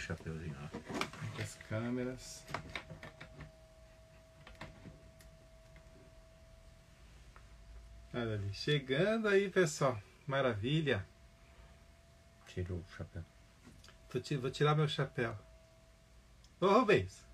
[0.00, 1.40] chapeuzinho, ó.
[1.42, 2.44] As câmeras.
[8.12, 8.52] Olha ali.
[8.52, 10.00] Chegando aí, pessoal.
[10.26, 11.06] Maravilha.
[12.46, 13.22] Tira o chapéu.
[14.12, 15.36] Vou, ti- vou tirar meu chapéu.
[16.60, 17.24] Ô, Rubens.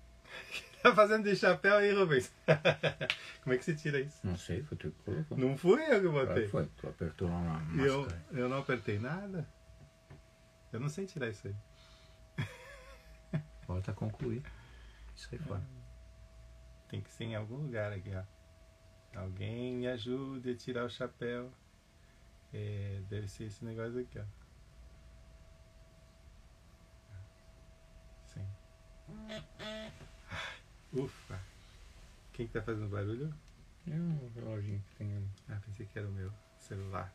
[0.83, 2.31] Tá fazendo de chapéu aí, Rubens?
[3.43, 4.19] Como é que se tira isso?
[4.23, 5.35] Não sei, foi tu que colocou.
[5.37, 6.47] Não fui eu que botei.
[6.47, 6.67] foi.
[6.77, 8.23] Tu apertou lá na E eu, máscara.
[8.31, 9.45] eu não apertei nada.
[10.71, 11.55] Eu não sei tirar isso aí.
[13.77, 14.41] Volta a concluir.
[15.15, 15.61] Isso aí fora.
[16.89, 18.23] Tem que ser em algum lugar aqui, ó.
[19.19, 21.51] Alguém me ajude a tirar o chapéu.
[22.51, 24.23] É, deve ser esse negócio aqui, ó.
[28.25, 28.47] Sim.
[30.93, 31.39] Ufa.
[32.33, 33.31] Quem que tá fazendo barulho?
[33.87, 35.29] É um reloginho que tem ali.
[35.49, 37.13] Ah, pensei que era o meu celular.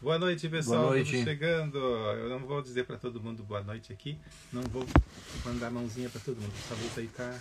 [0.00, 0.84] Boa noite, pessoal.
[0.84, 1.08] Boa noite.
[1.08, 1.76] Estamos chegando.
[1.76, 4.18] Eu não vou dizer para todo mundo boa noite aqui.
[4.50, 4.82] Não vou
[5.44, 6.54] mandar mãozinha para todo mundo.
[6.56, 7.38] Essa luta aí tá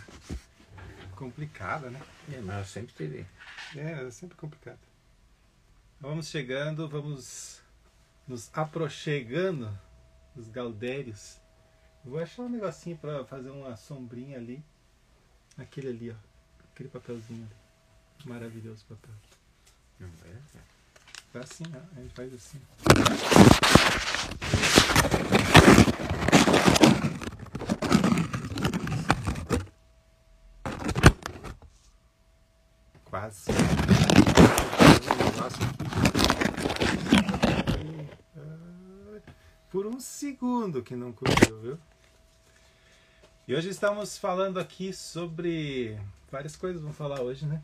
[1.16, 2.02] complicada, né?
[2.34, 3.26] É, mas sempre teve.
[3.78, 4.80] É, é sempre complicado.
[6.02, 7.62] Vamos chegando, vamos
[8.28, 9.72] nos aproxegando
[10.36, 11.40] dos Galdérios.
[12.04, 14.62] Vou achar um negocinho para fazer uma sombrinha ali.
[15.58, 16.16] Aquele ali, ó.
[16.74, 18.30] Aquele papelzinho ali.
[18.30, 19.16] Maravilhoso papel.
[19.98, 20.79] Não é?
[21.32, 22.02] Tá assim, ó.
[22.02, 22.60] Gente faz assim.
[33.06, 33.52] Quase.
[39.70, 41.80] Por um segundo que não cobriu, viu?
[43.48, 45.96] E hoje estamos falando aqui sobre
[46.32, 46.82] várias coisas.
[46.82, 47.62] Vamos falar hoje, né?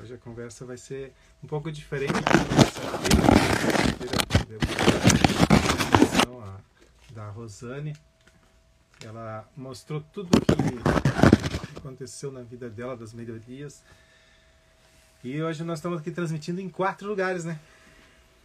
[0.00, 3.38] Hoje a conversa vai ser um pouco diferente da
[7.18, 7.96] da Rosane.
[9.04, 13.82] Ela mostrou tudo o que aconteceu na vida dela, das melhorias.
[15.24, 17.58] E hoje nós estamos aqui transmitindo em quatro lugares, né?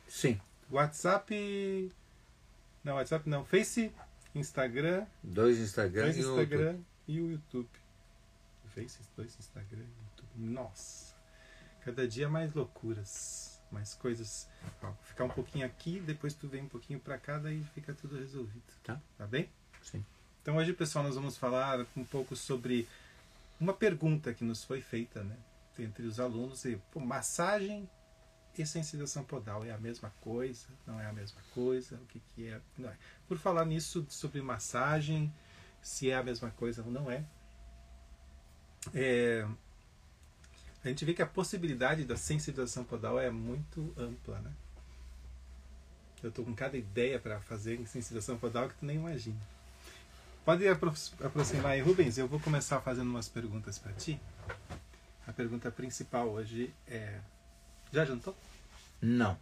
[0.08, 0.42] Sim.
[0.72, 1.92] WhatsApp.
[2.84, 3.46] Não, WhatsApp não.
[3.46, 3.92] Face,
[4.34, 7.69] Instagram, Dois Instagram dois e o Instagram e o YouTube.
[8.74, 10.30] Face, dois Instagram e o YouTube.
[10.36, 11.12] Nossa!
[11.84, 14.48] Cada dia mais loucuras, mais coisas.
[14.82, 18.18] Ó, ficar um pouquinho aqui, depois tu vem um pouquinho pra cá, daí fica tudo
[18.18, 18.64] resolvido.
[18.84, 19.02] Tá.
[19.18, 19.50] Tá bem?
[19.82, 20.06] Sim.
[20.42, 22.88] Então hoje, pessoal, nós vamos falar um pouco sobre
[23.60, 25.38] uma pergunta que nos foi feita, né?
[25.80, 26.66] Entre os alunos.
[26.66, 27.90] E, pô, massagem
[28.58, 30.68] e sensibilização podal é a mesma coisa?
[30.86, 31.96] Não é a mesma coisa?
[31.96, 32.62] O que, que é?
[32.78, 32.98] Não é.
[33.28, 35.34] Por falar nisso, sobre massagem,
[35.82, 37.24] se é a mesma coisa ou não é.
[38.94, 39.48] É,
[40.84, 44.52] a gente vê que a possibilidade da sensibilização podal é muito ampla, né?
[46.22, 49.40] Eu tô com cada ideia para fazer em sensibilização podal que tu nem imagina.
[50.46, 50.94] Pode apro
[51.24, 52.18] aproximar aí, Rubens.
[52.18, 54.20] Eu vou começar fazendo umas perguntas para ti.
[55.26, 57.20] A pergunta principal hoje é:
[57.92, 58.36] já jantou?
[59.02, 59.38] Não.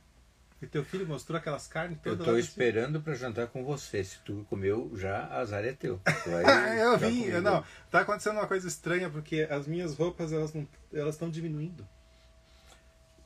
[0.61, 3.63] E teu filho mostrou aquelas carnes Eu todas tô lá pra esperando pra jantar com
[3.63, 4.03] você.
[4.03, 5.99] Se tu comeu, já azar é teu.
[6.27, 7.35] Vai Ah, eu ficar vi, comigo.
[7.37, 7.65] eu não.
[7.89, 11.87] Tá acontecendo uma coisa estranha porque as minhas roupas elas não, elas estão diminuindo.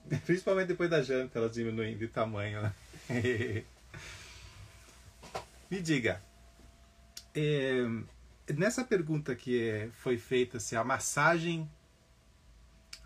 [0.25, 2.73] Principalmente depois da janta elas diminuem de tamanho, né?
[5.69, 6.21] Me diga,
[7.33, 7.83] é,
[8.53, 11.69] nessa pergunta que é- foi feita se a massagem,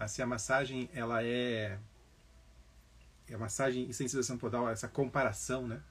[0.07, 1.77] se a massagem ela é
[3.33, 5.81] a massagem e sensibilização podal, essa comparação, né?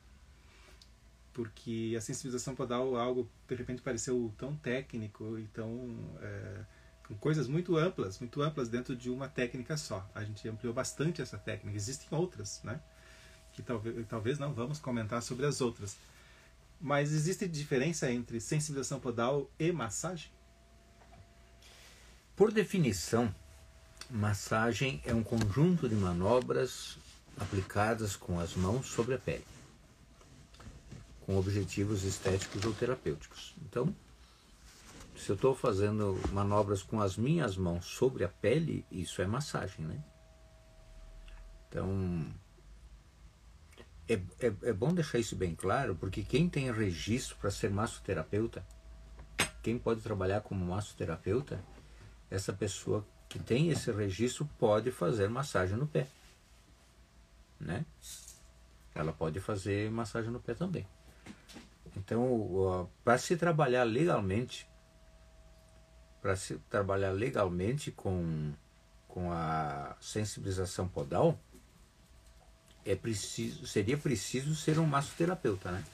[1.38, 6.64] porque a sensibilização podal algo de repente pareceu tão técnico e tão é,
[7.06, 10.04] com coisas muito amplas, muito amplas dentro de uma técnica só.
[10.16, 11.76] A gente ampliou bastante essa técnica.
[11.76, 12.80] Existem outras, né?
[13.52, 15.96] Que talvez, talvez não vamos comentar sobre as outras.
[16.80, 20.32] Mas existe diferença entre sensibilização podal e massagem?
[22.34, 23.32] Por definição,
[24.10, 26.98] massagem é um conjunto de manobras
[27.38, 29.44] aplicadas com as mãos sobre a pele,
[31.24, 33.54] com objetivos estéticos ou terapêuticos.
[33.62, 33.94] Então,
[35.16, 39.84] se eu estou fazendo manobras com as minhas mãos sobre a pele, isso é massagem,
[39.84, 40.02] né?
[41.68, 42.24] Então,
[44.08, 48.64] é, é, é bom deixar isso bem claro, porque quem tem registro para ser massoterapeuta,
[49.62, 51.62] quem pode trabalhar como massoterapeuta,
[52.30, 56.06] essa pessoa que tem esse registro pode fazer massagem no pé,
[57.60, 57.84] né?
[58.94, 60.86] Ela pode fazer massagem no pé também.
[61.96, 64.68] Então, para se trabalhar legalmente,
[66.20, 68.52] para se trabalhar legalmente com,
[69.06, 71.38] com a sensibilização podal,
[72.84, 75.84] é preciso, seria preciso ser um massoterapeuta, né?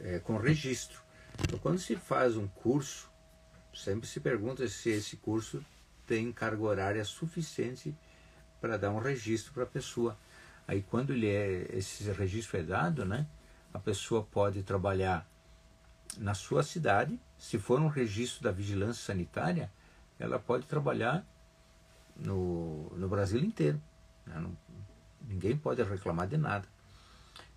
[0.00, 1.00] É, com registro.
[1.42, 3.10] Então, quando se faz um curso,
[3.74, 5.64] sempre se pergunta se esse curso
[6.06, 7.94] tem carga horária suficiente
[8.60, 10.18] para dar um registro para a pessoa.
[10.70, 13.26] Aí quando ele é, esse registro é dado, né,
[13.74, 15.28] a pessoa pode trabalhar
[16.16, 19.68] na sua cidade, se for um registro da vigilância sanitária,
[20.16, 21.26] ela pode trabalhar
[22.14, 23.82] no, no Brasil inteiro.
[24.24, 24.38] Né?
[24.38, 24.56] Não,
[25.26, 26.68] ninguém pode reclamar de nada.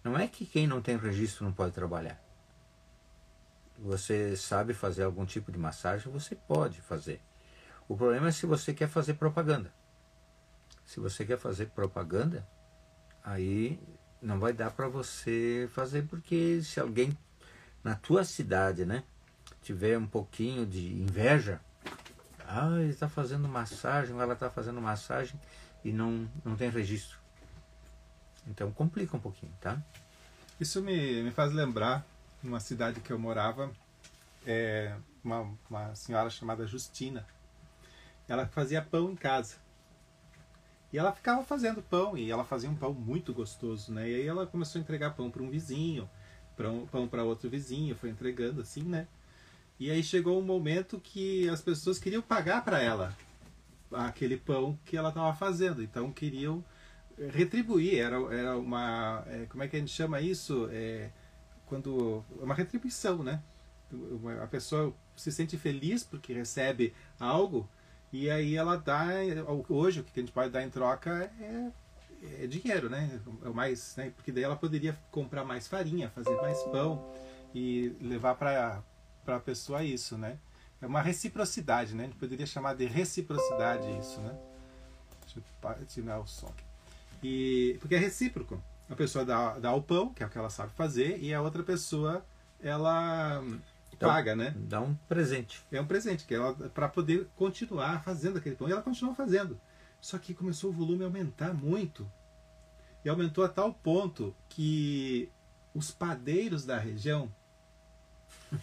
[0.04, 2.19] Não é que quem não tem registro não pode trabalhar.
[3.77, 7.21] Você sabe fazer algum tipo de massagem, você pode fazer.
[7.88, 9.71] O problema é se você quer fazer propaganda.
[10.83, 12.44] Se você quer fazer propaganda,
[13.24, 13.80] aí
[14.22, 17.18] não vai dar para você fazer porque se alguém
[17.84, 19.04] na tua cidade, né,
[19.62, 21.60] tiver um pouquinho de inveja,
[22.48, 25.40] ah, ele está fazendo massagem, ela está fazendo massagem
[25.84, 27.18] e não, não tem registro.
[28.48, 29.81] Então complica um pouquinho, tá?
[30.60, 32.06] Isso me, me faz lembrar
[32.44, 33.72] uma cidade que eu morava,
[34.46, 37.26] é, uma, uma senhora chamada Justina.
[38.28, 39.56] Ela fazia pão em casa.
[40.94, 44.07] E ela ficava fazendo pão, e ela fazia um pão muito gostoso, né?
[44.07, 46.07] E aí ela começou a entregar pão para um vizinho,
[46.56, 49.07] para um, pão para outro vizinho, foi entregando assim, né?
[49.80, 53.18] E aí chegou um momento que as pessoas queriam pagar para ela
[53.92, 56.63] aquele pão que ela estava fazendo, então queriam
[57.31, 60.69] retribuir, era, era uma, é, como é que a gente chama isso?
[60.72, 61.10] É,
[61.66, 63.42] quando uma retribuição, né?
[64.42, 67.68] A pessoa se sente feliz porque recebe algo
[68.13, 69.07] e aí ela dá,
[69.68, 73.19] hoje o que a gente pode dar em troca é, é dinheiro, né?
[73.44, 74.13] É mais, né?
[74.15, 77.04] Porque daí ela poderia comprar mais farinha, fazer mais pão
[77.56, 78.83] e levar para
[79.25, 80.38] para a pessoa isso, né?
[80.81, 82.04] É uma reciprocidade, né?
[82.04, 84.38] A gente poderia chamar de reciprocidade isso, né?
[85.21, 85.39] Deixa
[85.80, 86.63] eu tirar o som aqui.
[87.24, 88.62] E, porque é recíproco.
[88.89, 91.42] A pessoa dá, dá o pão, que é o que ela sabe fazer, e a
[91.42, 92.24] outra pessoa,
[92.62, 93.42] ela
[94.04, 94.54] então, paga, né?
[94.58, 95.64] Dá um presente.
[95.72, 98.68] É um presente, que ela para poder continuar fazendo aquele pão.
[98.68, 99.60] E ela continuou fazendo.
[100.02, 102.10] Só que começou o volume a aumentar muito.
[103.04, 105.30] E aumentou a tal ponto que
[105.74, 107.34] os padeiros da região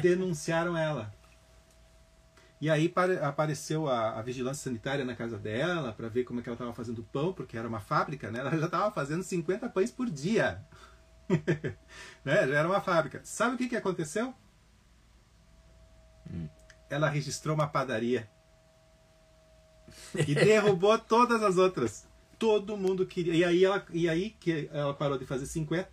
[0.00, 1.12] denunciaram ela.
[2.60, 6.48] E aí apareceu a, a, vigilância sanitária na casa dela para ver como é que
[6.48, 8.38] ela estava fazendo o pão, porque era uma fábrica, né?
[8.38, 10.64] Ela já estava fazendo 50 pães por dia.
[12.24, 12.48] né?
[12.48, 13.20] Já era uma fábrica.
[13.24, 14.34] Sabe o que, que aconteceu?
[16.30, 16.48] Hum.
[16.88, 18.28] Ela registrou uma padaria.
[20.26, 22.06] E derrubou todas as outras.
[22.38, 23.34] Todo mundo queria.
[23.34, 25.88] E aí, ela, e aí que ela parou de fazer 50,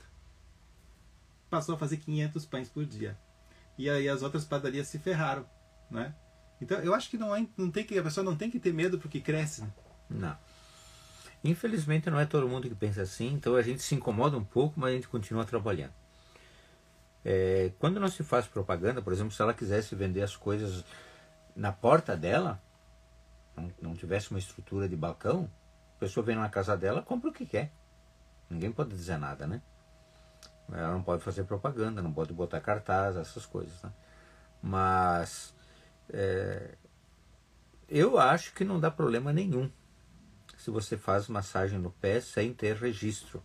[1.50, 3.18] passou a fazer 500 pães por dia.
[3.78, 5.46] E aí as outras padarias se ferraram,
[5.90, 6.16] né?
[6.62, 8.74] Então eu acho que não, é, não tem que a pessoa não tem que ter
[8.74, 9.62] medo porque cresce.
[9.62, 9.72] Né?
[10.10, 10.38] Não.
[11.44, 14.80] Infelizmente não é todo mundo que pensa assim, então a gente se incomoda um pouco,
[14.80, 15.94] mas a gente continua trabalhando.
[17.24, 20.84] É, quando não se faz propaganda, por exemplo, se ela quisesse vender as coisas
[21.56, 22.62] na porta dela,
[23.56, 25.50] não, não tivesse uma estrutura de balcão,
[25.98, 27.72] a pessoa vem na casa dela, compra o que quer.
[28.50, 29.62] Ninguém pode dizer nada, né?
[30.72, 33.92] Ela não pode fazer propaganda, não pode botar cartaz, essas coisas, né?
[34.64, 35.54] Mas
[36.10, 36.76] é,
[37.90, 39.70] eu acho que não dá problema nenhum
[40.58, 43.44] se você faz massagem no pé sem ter registro.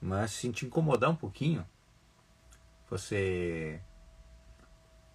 [0.00, 1.66] Mas se te incomodar um pouquinho,
[2.90, 3.80] você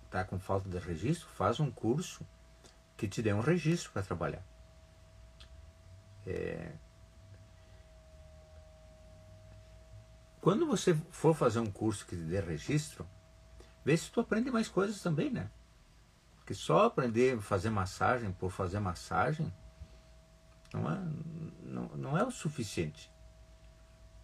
[0.05, 2.25] está com falta de registro, faz um curso
[2.95, 4.43] que te dê um registro para trabalhar.
[6.25, 6.71] É...
[10.39, 13.07] Quando você for fazer um curso que te dê registro,
[13.83, 15.49] vê se tu aprende mais coisas também, né?
[16.35, 19.51] Porque só aprender a fazer massagem por fazer massagem
[20.73, 20.99] não é,
[21.63, 23.12] não, não é o suficiente.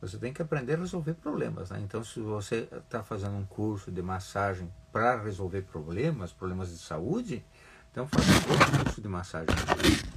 [0.02, 1.72] Você tem que aprender a resolver problemas.
[1.72, 1.82] Né?
[1.84, 7.44] Então, se você está fazendo um curso de massagem para resolver problemas, problemas de saúde,
[7.92, 9.56] então faça um curso de massagem.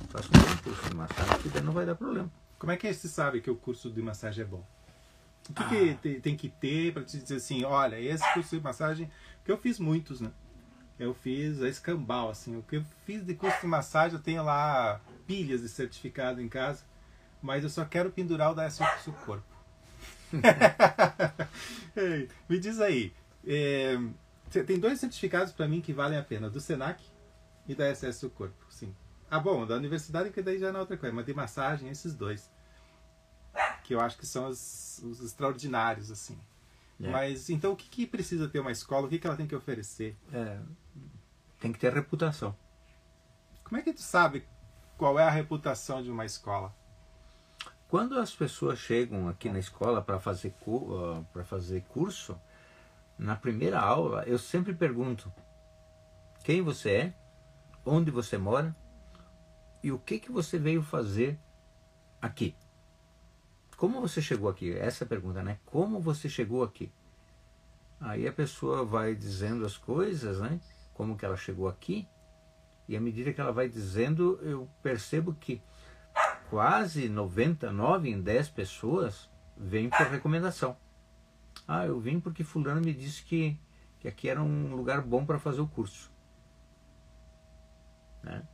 [0.08, 2.30] Faça um curso de massagem que daí não vai dar problema.
[2.58, 4.64] Como é que você sabe que o curso de massagem é bom?
[5.50, 5.68] O que, ah.
[5.68, 9.50] que tem, tem, que ter para te dizer assim, olha, esse curso de massagem, porque
[9.50, 10.30] eu fiz muitos, né?
[10.98, 12.56] eu fiz a escambau, assim.
[12.56, 16.48] O que eu fiz de curso de massagem, eu tenho lá pilhas de certificado em
[16.48, 16.84] casa,
[17.40, 19.51] mas eu só quero pendurar o da do corpo.
[22.48, 23.12] Me diz aí,
[23.46, 23.96] é,
[24.66, 27.02] tem dois certificados para mim que valem a pena, do Senac
[27.66, 28.94] e da SS do corpo, sim.
[29.30, 32.50] Ah, bom, da universidade que daí já é outra coisa, mas de massagem esses dois,
[33.84, 36.38] que eu acho que são os, os extraordinários, assim.
[37.00, 37.08] É.
[37.08, 39.06] Mas então o que, que, precisa ter uma escola?
[39.06, 40.16] O que, que ela tem que oferecer?
[40.32, 40.58] É,
[41.58, 42.54] tem que ter reputação.
[43.64, 44.46] Como é que tu sabe
[44.98, 46.74] qual é a reputação de uma escola?
[47.92, 52.40] Quando as pessoas chegam aqui na escola para fazer, uh, fazer curso,
[53.18, 55.30] na primeira aula, eu sempre pergunto
[56.42, 57.14] quem você é,
[57.84, 58.75] onde você mora
[59.82, 61.38] e o que, que você veio fazer
[62.18, 62.56] aqui.
[63.76, 64.72] Como você chegou aqui?
[64.72, 65.58] Essa é pergunta, né?
[65.66, 66.90] Como você chegou aqui?
[68.00, 70.58] Aí a pessoa vai dizendo as coisas, né?
[70.94, 72.08] Como que ela chegou aqui.
[72.88, 75.61] E à medida que ela vai dizendo, eu percebo que
[76.52, 80.76] quase 99 em 10 pessoas vêm por recomendação.
[81.66, 83.59] Ah, eu vim porque fulano me disse que,
[83.99, 86.12] que aqui era um lugar bom para fazer o curso.
[88.23, 88.47] Né?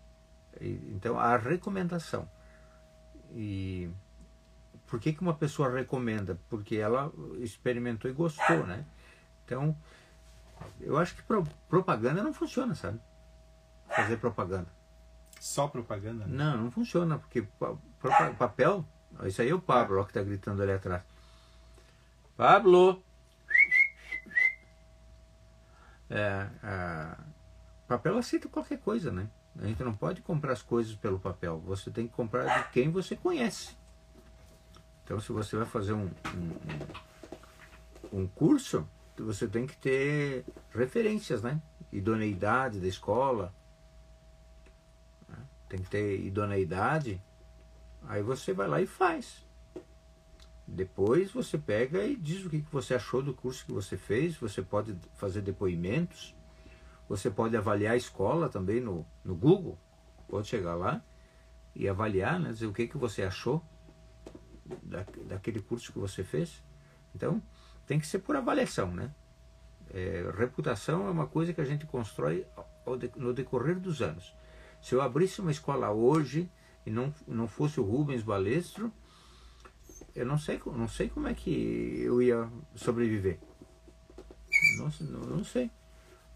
[0.61, 2.31] E, então, a recomendação.
[3.33, 3.91] E
[4.87, 6.39] por que, que uma pessoa recomenda?
[6.49, 8.87] Porque ela experimentou e gostou, né?
[9.45, 9.77] Então,
[10.81, 13.01] eu acho que pro, propaganda não funciona, sabe?
[13.89, 14.69] Fazer propaganda.
[15.41, 16.29] Só propaganda?
[16.29, 16.37] Né?
[16.37, 17.45] Não, não funciona, porque
[18.39, 18.85] papel.
[19.25, 21.03] Isso aí é o Pablo, ó, que está gritando ali atrás.
[22.37, 23.03] Pablo!
[26.11, 27.17] É, é,
[27.87, 29.29] papel aceita qualquer coisa, né?
[29.61, 31.59] A gente não pode comprar as coisas pelo papel.
[31.67, 33.77] Você tem que comprar de quem você conhece.
[35.05, 36.09] Então, se você vai fazer um,
[38.13, 41.61] um, um curso, você tem que ter referências, né?
[41.93, 43.53] Idoneidade da escola.
[45.29, 45.39] Né?
[45.69, 47.21] Tem que ter idoneidade.
[48.07, 49.47] Aí você vai lá e faz.
[50.67, 54.37] Depois você pega e diz o que você achou do curso que você fez.
[54.37, 56.35] Você pode fazer depoimentos.
[57.09, 59.79] Você pode avaliar a escola também no, no Google.
[60.29, 61.03] Pode chegar lá
[61.75, 63.65] e avaliar, né, dizer o que, que você achou
[64.83, 66.63] da, daquele curso que você fez.
[67.15, 67.43] Então,
[67.87, 69.15] tem que ser por avaliação, né?
[69.91, 72.47] É, reputação é uma coisa que a gente constrói
[73.17, 74.35] no decorrer dos anos.
[74.83, 76.51] Se eu abrisse uma escola hoje
[76.89, 78.91] e não, não fosse o Rubens Balestro,
[80.15, 83.39] eu não sei, não sei como é que eu ia sobreviver.
[84.79, 85.71] Não, não, não sei.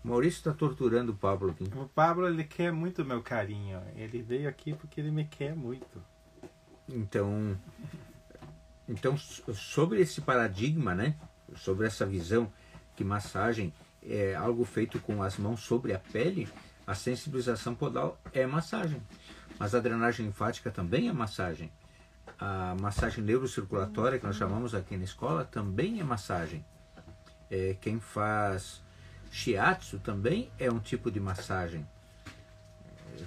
[0.05, 1.65] Maurício está torturando o Pablo aqui.
[1.75, 3.81] O Pablo ele quer muito meu carinho.
[3.97, 6.05] Ele veio aqui porque ele me quer muito.
[6.87, 7.59] Então,
[8.87, 11.17] então sobre esse paradigma, né?
[11.57, 12.53] Sobre essa visão
[12.95, 16.49] que massagem é algo feito com as mãos sobre a pele,
[16.87, 19.01] a sensibilização podal é massagem.
[19.63, 21.71] Mas a drenagem linfática também é massagem.
[22.37, 26.65] A massagem neurocirculatória, que nós chamamos aqui na escola, também é massagem.
[27.49, 28.83] É, quem faz
[29.31, 31.87] shiatsu também é um tipo de massagem.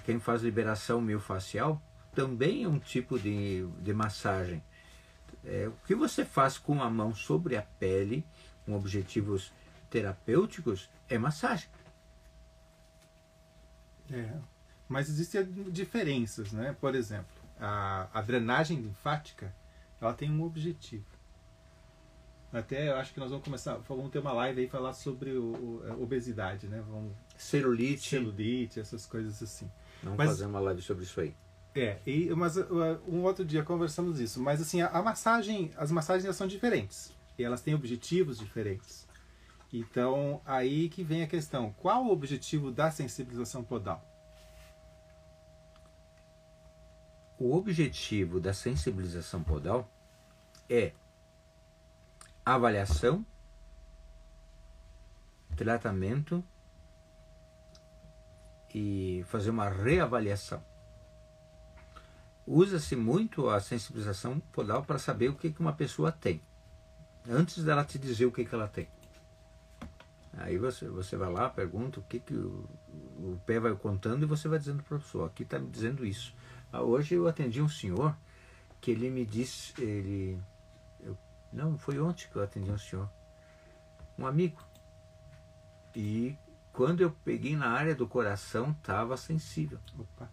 [0.04, 1.82] Quem faz liberação miofascial
[2.14, 4.62] também é um tipo de, de massagem.
[5.46, 8.26] É, o que você faz com a mão sobre a pele,
[8.66, 9.54] com objetivos
[9.90, 11.70] terapêuticos, é massagem.
[14.12, 14.55] É.
[14.88, 16.76] Mas existem diferenças, né?
[16.80, 17.26] Por exemplo,
[17.60, 19.54] a, a drenagem linfática
[20.00, 21.06] ela tem um objetivo.
[22.54, 25.82] Até eu acho que nós vamos começar, vamos ter uma live aí falar sobre o,
[25.98, 26.82] o obesidade, né?
[26.88, 29.70] Vamos celulite, celulite, essas coisas assim.
[30.02, 31.36] Vamos mas, fazer uma live sobre isso aí.
[31.74, 34.40] É, e, mas uh, um outro dia conversamos isso.
[34.40, 37.14] Mas assim, a, a massagem, as massagens são diferentes.
[37.38, 39.06] E elas têm objetivos diferentes.
[39.74, 44.15] Então, aí que vem a questão: qual o objetivo da sensibilização podal?
[47.38, 49.90] O objetivo da sensibilização podal
[50.70, 50.94] é
[52.46, 53.26] avaliação,
[55.56, 56.44] tratamento
[58.74, 60.64] e fazer uma reavaliação.
[62.48, 66.42] Usa-se muito a sensibilização podal para saber o que, que uma pessoa tem,
[67.28, 68.88] antes dela te dizer o que, que ela tem.
[70.38, 72.70] Aí você, você vai lá, pergunta o que, que o,
[73.18, 76.06] o pé vai contando e você vai dizendo para a pessoa, aqui está me dizendo
[76.06, 76.34] isso.
[76.76, 78.14] Ah, hoje eu atendi um senhor
[78.82, 80.38] que ele me disse, ele.
[81.00, 81.18] Eu,
[81.54, 83.10] não, foi ontem que eu atendi um senhor.
[84.20, 84.62] Um amigo.
[85.96, 86.36] E
[86.74, 89.80] quando eu peguei na área do coração, estava sensível.
[89.98, 90.30] Opa.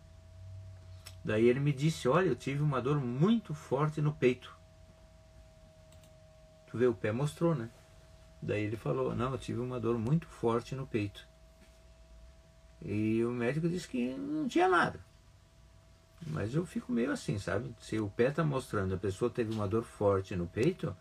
[1.25, 4.53] Daí ele me disse, olha, eu tive uma dor muito forte no peito.
[6.67, 7.71] Tu vê, o pé mostrou, né?
[8.43, 11.25] Daí ele falou, não, eu tive uma dor muito forte no peito.
[12.85, 15.12] E o médico disse que não tinha nada.
[16.27, 17.75] Mas eu fico meio assim, sabe?
[17.81, 20.97] Se o pé está mostrando, a pessoa teve uma dor forte no peito,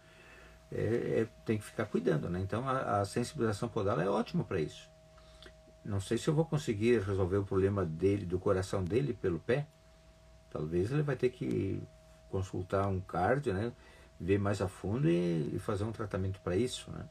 [0.71, 2.39] é, é, tem que ficar cuidando, né?
[2.39, 4.89] Então a, a sensibilização podal é ótima para isso.
[5.83, 9.65] Não sei se eu vou conseguir resolver o problema dele, do coração dele pelo pé.
[10.49, 11.81] Talvez ele vai ter que
[12.29, 13.71] consultar um cardio, né?
[14.19, 17.05] Ver mais a fundo e, e fazer um tratamento para isso, né?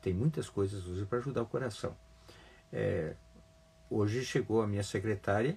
[0.00, 1.96] Tem muitas coisas hoje para ajudar o coração.
[2.72, 3.14] É,
[3.90, 5.56] hoje chegou a minha secretária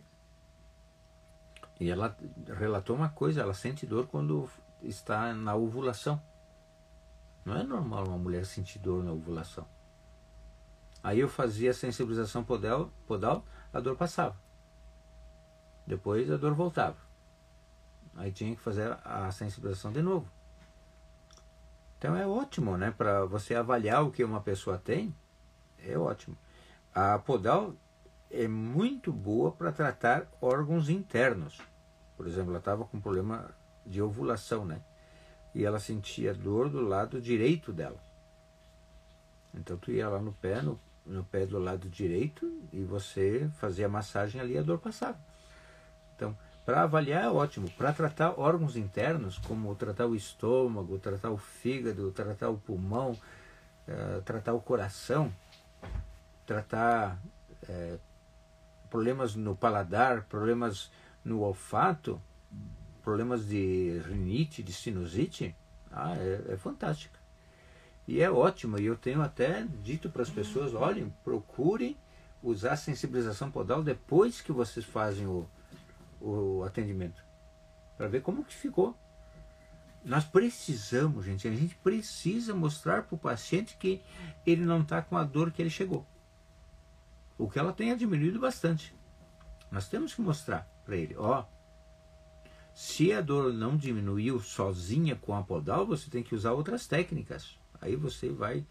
[1.79, 2.15] e ela
[2.57, 4.49] relatou uma coisa, ela sente dor quando
[4.81, 6.21] está na ovulação.
[7.45, 9.65] Não é normal uma mulher sentir dor na ovulação.
[11.03, 14.35] Aí eu fazia a sensibilização podal, podal, a dor passava.
[15.85, 16.97] Depois a dor voltava.
[18.15, 20.29] Aí tinha que fazer a sensibilização de novo.
[21.97, 22.91] Então é ótimo, né?
[22.91, 25.15] Para você avaliar o que uma pessoa tem,
[25.79, 26.37] é ótimo.
[26.93, 27.73] A podal
[28.29, 31.59] é muito boa para tratar órgãos internos.
[32.15, 33.49] Por exemplo, ela estava com problema
[33.85, 34.81] de ovulação, né?
[35.53, 37.97] E ela sentia dor do lado direito dela.
[39.53, 43.85] Então tu ia lá no pé, no, no pé do lado direito, e você fazia
[43.85, 45.17] a massagem ali a dor passava.
[46.15, 47.69] Então, para avaliar é ótimo.
[47.71, 53.11] Para tratar órgãos internos, como tratar o estômago, tratar o fígado, tratar o pulmão,
[53.87, 55.33] uh, tratar o coração,
[56.45, 57.17] tratar
[57.63, 57.99] uh,
[58.89, 60.91] problemas no paladar, problemas
[61.23, 62.21] no olfato,
[63.03, 65.55] problemas de rinite, de sinusite,
[65.91, 67.17] ah, é, é fantástico.
[68.07, 68.79] E é ótimo.
[68.79, 71.97] E eu tenho até dito para as pessoas: olhem, procurem
[72.41, 75.47] usar sensibilização podal depois que vocês fazem o,
[76.21, 77.21] o atendimento
[77.97, 78.95] para ver como que ficou.
[80.05, 84.01] Nós precisamos, gente, a gente precisa mostrar para o paciente que
[84.45, 86.05] ele não está com a dor que ele chegou.
[87.37, 88.95] O que ela tenha diminuído bastante.
[89.71, 91.45] Nós temos que mostrar para ele, ó,
[92.73, 97.57] se a dor não diminuiu sozinha com a podal, você tem que usar outras técnicas.
[97.81, 98.65] Aí você vai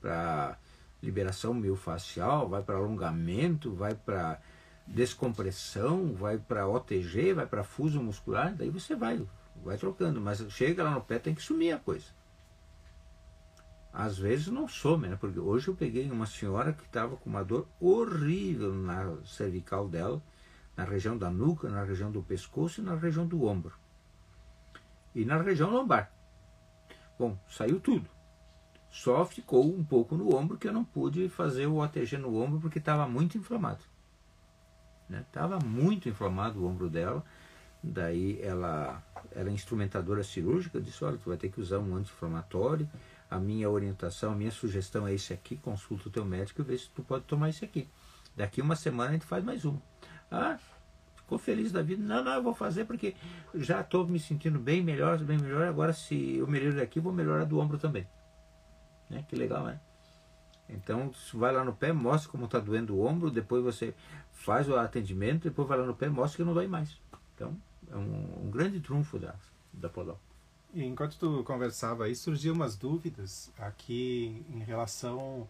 [0.00, 0.56] para
[1.02, 4.40] liberação miofascial, vai para alongamento, vai para
[4.86, 9.20] descompressão, vai para OTG, vai para fuso muscular, daí você vai,
[9.62, 12.06] vai trocando, mas chega lá no pé tem que sumir a coisa.
[13.92, 15.16] Às vezes não some, né?
[15.16, 20.22] Porque hoje eu peguei uma senhora que estava com uma dor horrível na cervical dela,
[20.76, 23.74] na região da nuca, na região do pescoço e na região do ombro.
[25.14, 26.12] E na região lombar.
[27.18, 28.08] Bom, saiu tudo.
[28.90, 32.60] Só ficou um pouco no ombro que eu não pude fazer o OTG no ombro
[32.60, 33.82] porque estava muito inflamado.
[35.10, 35.64] Estava né?
[35.66, 37.24] muito inflamado o ombro dela.
[37.82, 42.88] Daí ela, ela é instrumentadora cirúrgica, disse, olha, tu vai ter que usar um anti-inflamatório.
[43.30, 46.78] A minha orientação, a minha sugestão é esse aqui, consulta o teu médico e vê
[46.78, 47.88] se tu pode tomar esse aqui.
[48.34, 49.82] Daqui uma semana a gente faz mais uma.
[50.30, 50.58] Ah,
[51.16, 52.02] ficou feliz da vida.
[52.02, 53.14] Não, não, eu vou fazer porque
[53.54, 55.66] já estou me sentindo bem melhor, bem melhor.
[55.66, 58.06] Agora se eu melhoro daqui, vou melhorar do ombro também.
[59.10, 59.24] Né?
[59.28, 59.80] Que legal, né?
[60.68, 63.94] Então, vai lá no pé, mostra como está doendo o ombro, depois você
[64.32, 67.00] faz o atendimento, depois vai lá no pé, mostra que não dói mais.
[67.34, 67.56] Então,
[67.90, 69.34] é um, um grande trunfo da,
[69.72, 70.20] da Podal.
[70.72, 75.48] E enquanto tu conversava aí, surgiam umas dúvidas aqui em relação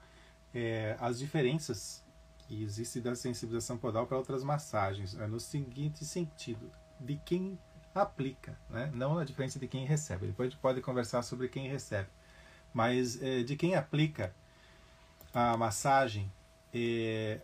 [0.54, 2.04] é, às diferenças
[2.38, 7.58] que existem da sensibilização podal para outras massagens, é, no seguinte sentido, de quem
[7.94, 8.90] aplica, né?
[8.94, 10.28] não a diferença de quem recebe.
[10.28, 12.08] Depois a gente pode conversar sobre quem recebe,
[12.72, 14.32] mas é, de quem aplica
[15.34, 16.30] a massagem,
[16.72, 17.40] é,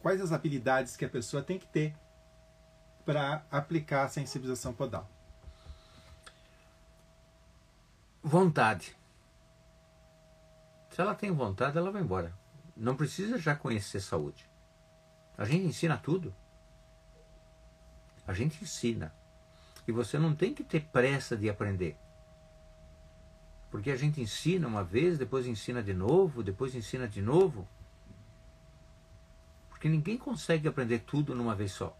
[0.00, 1.94] quais as habilidades que a pessoa tem que ter
[3.04, 5.08] para aplicar a sensibilização podal?
[8.22, 8.96] Vontade.
[10.90, 12.34] Se ela tem vontade, ela vai embora.
[12.76, 14.48] Não precisa já conhecer saúde.
[15.36, 16.34] A gente ensina tudo.
[18.26, 19.14] A gente ensina.
[19.86, 21.96] E você não tem que ter pressa de aprender.
[23.70, 27.68] Porque a gente ensina uma vez, depois ensina de novo, depois ensina de novo.
[29.68, 31.96] Porque ninguém consegue aprender tudo numa vez só.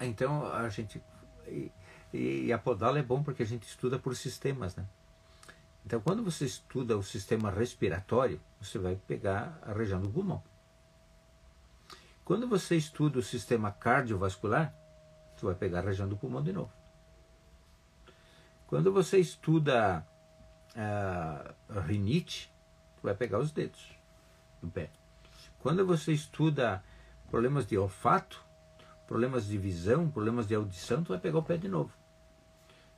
[0.00, 1.02] Então a gente.
[2.12, 4.86] E, a Podala é bom porque a gente estuda por sistemas, né?
[5.84, 10.42] Então quando você estuda o sistema respiratório, você vai pegar a região do pulmão.
[12.24, 14.74] Quando você estuda o sistema cardiovascular,
[15.36, 16.72] você vai pegar a região do pulmão de novo.
[18.66, 20.04] Quando você estuda
[20.74, 22.52] a, a rinite,
[23.02, 23.96] vai pegar os dedos
[24.60, 24.90] do pé.
[25.60, 26.82] Quando você estuda
[27.30, 28.45] problemas de olfato,
[29.06, 31.92] problemas de visão, problemas de audição, tu vai pegar o pé de novo.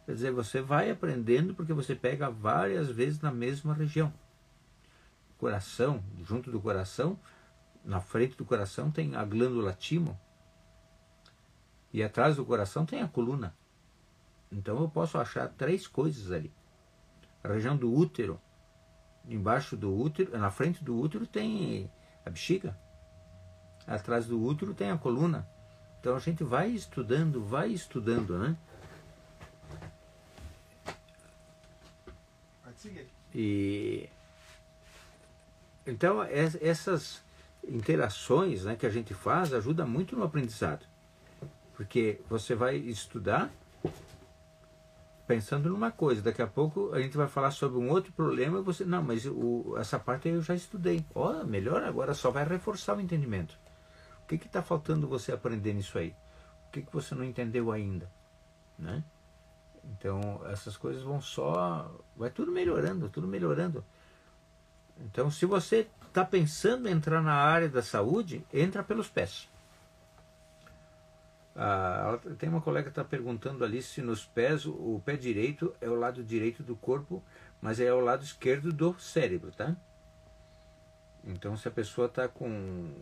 [0.07, 4.13] Quer dizer, você vai aprendendo porque você pega várias vezes na mesma região.
[5.37, 7.19] Coração, junto do coração,
[7.85, 10.19] na frente do coração tem a glândula timo
[11.93, 13.55] e atrás do coração tem a coluna.
[14.51, 16.53] Então eu posso achar três coisas ali.
[17.43, 18.41] A região do útero,
[19.27, 21.91] embaixo do útero, na frente do útero tem
[22.25, 22.79] a bexiga.
[23.87, 25.49] Atrás do útero tem a coluna.
[26.01, 28.57] Então a gente vai estudando, vai estudando, né?
[33.35, 34.09] E
[35.87, 37.23] então essas
[37.67, 40.87] interações né, que a gente faz ajuda muito no aprendizado.
[41.75, 43.51] Porque você vai estudar
[45.27, 48.63] pensando numa coisa, daqui a pouco a gente vai falar sobre um outro problema e
[48.63, 51.05] você, não, mas o, essa parte eu já estudei.
[51.15, 53.59] Ó, oh, melhor agora só vai reforçar o entendimento.
[54.29, 56.15] O que está faltando você aprender nisso aí?
[56.69, 58.11] O que, que você não entendeu ainda?
[58.79, 59.03] Né?
[59.93, 61.91] Então essas coisas vão só.
[62.15, 63.83] Vai tudo melhorando, tudo melhorando.
[65.01, 69.49] Então se você está pensando em entrar na área da saúde, entra pelos pés.
[71.57, 75.89] Ah, tem uma colega que está perguntando ali se nos pés o, pé direito é
[75.89, 77.25] o lado direito do corpo,
[77.63, 79.75] mas é o lado esquerdo do cérebro, tá?
[81.25, 82.93] Então se a pessoa está com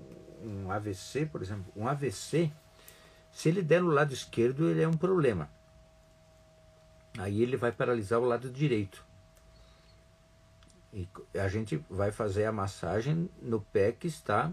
[0.47, 2.51] um AVC, por exemplo, um AVC,
[3.33, 5.51] se ele der no lado esquerdo, ele é um problema.
[7.19, 9.05] Aí ele vai paralisar o lado direito.
[10.93, 14.53] E a gente vai fazer a massagem no pé que está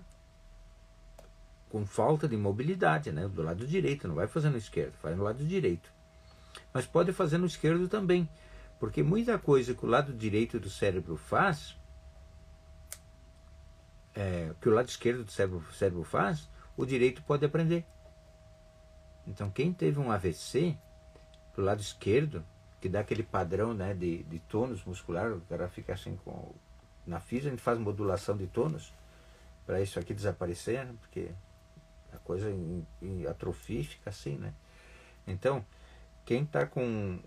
[1.69, 3.27] com falta de mobilidade, né?
[3.27, 5.91] Do lado direito, não vai fazer no esquerdo, faz no lado direito.
[6.73, 8.27] Mas pode fazer no esquerdo também,
[8.79, 11.75] porque muita coisa que o lado direito do cérebro faz,
[14.15, 17.85] é, que o lado esquerdo do cérebro, cérebro faz, o direito pode aprender.
[19.27, 20.77] Então quem teve um AVC
[21.55, 22.43] do lado esquerdo,
[22.81, 26.53] que dá aquele padrão né, de, de tônus muscular, o cara fica assim com.
[27.05, 28.93] Na física a gente faz modulação de tônus
[29.65, 31.31] para isso aqui desaparecer, né, porque
[32.13, 34.53] a coisa em, em atrofia fica assim, né?
[35.25, 35.65] Então,
[36.25, 37.19] quem está com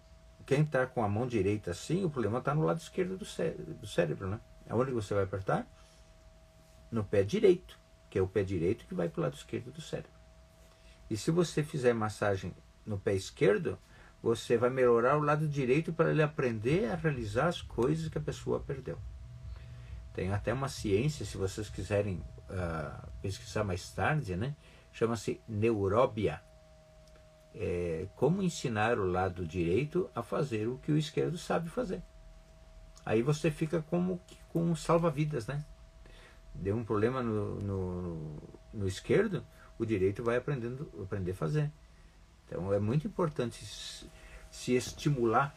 [0.45, 3.51] quem tá com a mão direita assim, o problema está no lado esquerdo do, cé
[3.51, 4.41] do cérebro, né?
[4.69, 5.67] Aonde você vai apertar?
[6.97, 7.79] No pé direito,
[8.09, 10.11] que é o pé direito que vai para o lado esquerdo do cérebro.
[11.11, 12.55] E se você fizer massagem
[12.87, 13.79] no pé esquerdo,
[14.23, 18.21] você vai melhorar o lado direito para ele aprender a realizar as coisas que a
[18.23, 18.99] pessoa perdeu.
[20.15, 24.57] Tem até uma ciência, se vocês quiserem uh, pesquisar mais tarde, né?
[24.91, 26.41] chama-se neuróbia.
[27.55, 32.01] É, como ensinar o lado direito a fazer o que o esquerdo sabe fazer.
[33.05, 35.63] Aí você fica como com salva-vidas, né?
[36.61, 38.43] Deu um problema no, no,
[38.73, 39.45] no, esquerdo,
[39.79, 41.71] o direito vai aprendendo, aprender a fazer.
[42.47, 43.65] Então é muito importante
[44.51, 45.55] se estimular,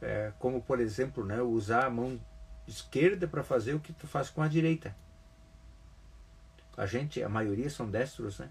[0.00, 2.20] é, como por exemplo, né, usar a mão
[2.66, 4.94] esquerda para fazer o que tu faz com a direita.
[6.76, 8.50] A gente, a maioria são destros, né?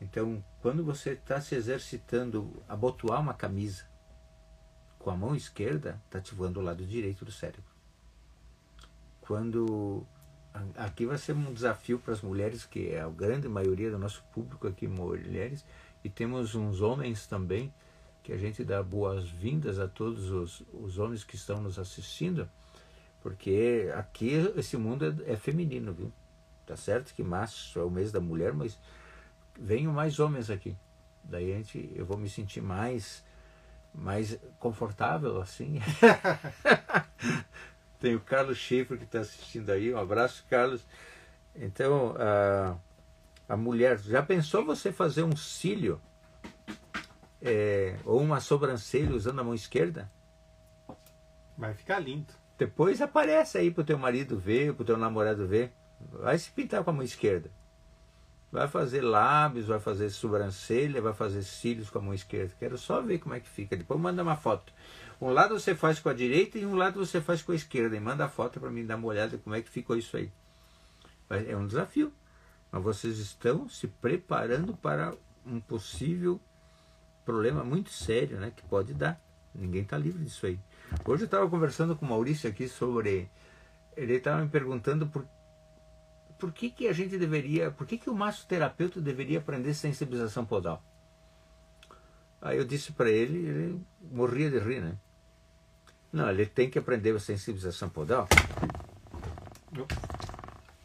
[0.00, 3.84] Então, quando você está se exercitando a botuar uma camisa
[4.98, 7.64] com a mão esquerda, está ativando o lado direito do cérebro.
[9.20, 10.06] Quando
[10.76, 14.22] aqui vai ser um desafio para as mulheres, que é a grande maioria do nosso
[14.32, 15.64] público aqui, mulheres,
[16.02, 17.72] e temos uns homens também,
[18.22, 22.48] que a gente dá boas-vindas a todos os, os homens que estão nos assistindo,
[23.22, 26.12] porque aqui esse mundo é, é feminino, viu?
[26.66, 28.78] Tá certo que março é o mês da mulher, mas
[29.58, 30.76] venham mais homens aqui.
[31.24, 33.24] Daí a gente, eu vou me sentir mais,
[33.94, 35.80] mais confortável assim.
[38.00, 39.92] Tem o Carlos Schaefer que está assistindo aí.
[39.92, 40.86] Um abraço, Carlos.
[41.54, 42.76] Então, a,
[43.48, 46.00] a mulher, já pensou você fazer um cílio
[47.42, 50.10] é, ou uma sobrancelha usando a mão esquerda?
[51.56, 52.32] Vai ficar lindo.
[52.56, 55.72] Depois aparece aí pro teu marido ver, pro teu namorado ver.
[56.12, 57.50] Vai se pintar com a mão esquerda.
[58.50, 62.54] Vai fazer lábios, vai fazer sobrancelha, vai fazer cílios com a mão esquerda.
[62.58, 63.76] Quero só ver como é que fica.
[63.76, 64.72] Depois manda uma foto.
[65.20, 67.94] Um lado você faz com a direita e um lado você faz com a esquerda.
[67.96, 70.32] E manda a foto para mim dar uma olhada como é que ficou isso aí.
[71.28, 72.12] É um desafio.
[72.72, 76.40] Mas vocês estão se preparando para um possível
[77.24, 79.20] problema muito sério né, que pode dar.
[79.54, 80.58] Ninguém está livre disso aí.
[81.04, 83.28] Hoje eu estava conversando com o Maurício aqui sobre.
[83.96, 85.26] Ele estava me perguntando por
[86.40, 90.82] por que, que a gente deveria, por que, que o massoterapeuta deveria aprender sensibilização podal?
[92.40, 94.96] Aí eu disse para ele, ele morria de rir, né?
[96.12, 98.28] Não, ele tem que aprender a sensibilização podal.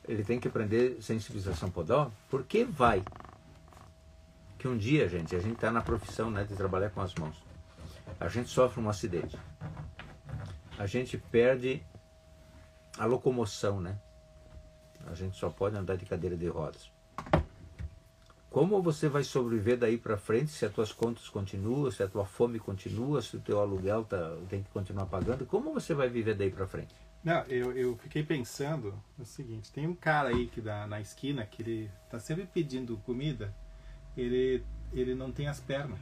[0.08, 3.04] Ele tem que aprender sensibilização podal, porque vai.
[4.60, 7.36] Que um dia, gente, a gente está na profissão né, de trabalhar com as mãos.
[8.20, 9.38] A gente sofre um acidente.
[10.78, 11.82] A gente perde
[12.98, 13.98] a locomoção, né?
[15.08, 16.95] A gente só pode andar de cadeira de rodas.
[18.56, 22.26] Como você vai sobreviver daí para frente se as tuas contas continuam, se a tua
[22.26, 25.46] fome continua, se o teu aluguel tá, tem que continuar pagando?
[25.46, 26.96] Como você vai viver daí para frente?
[27.22, 31.46] Não, eu, eu fiquei pensando no seguinte, tem um cara aí que dá na esquina
[31.46, 33.54] que ele tá sempre pedindo comida,
[34.16, 34.64] ele,
[34.94, 36.00] ele não tem as pernas.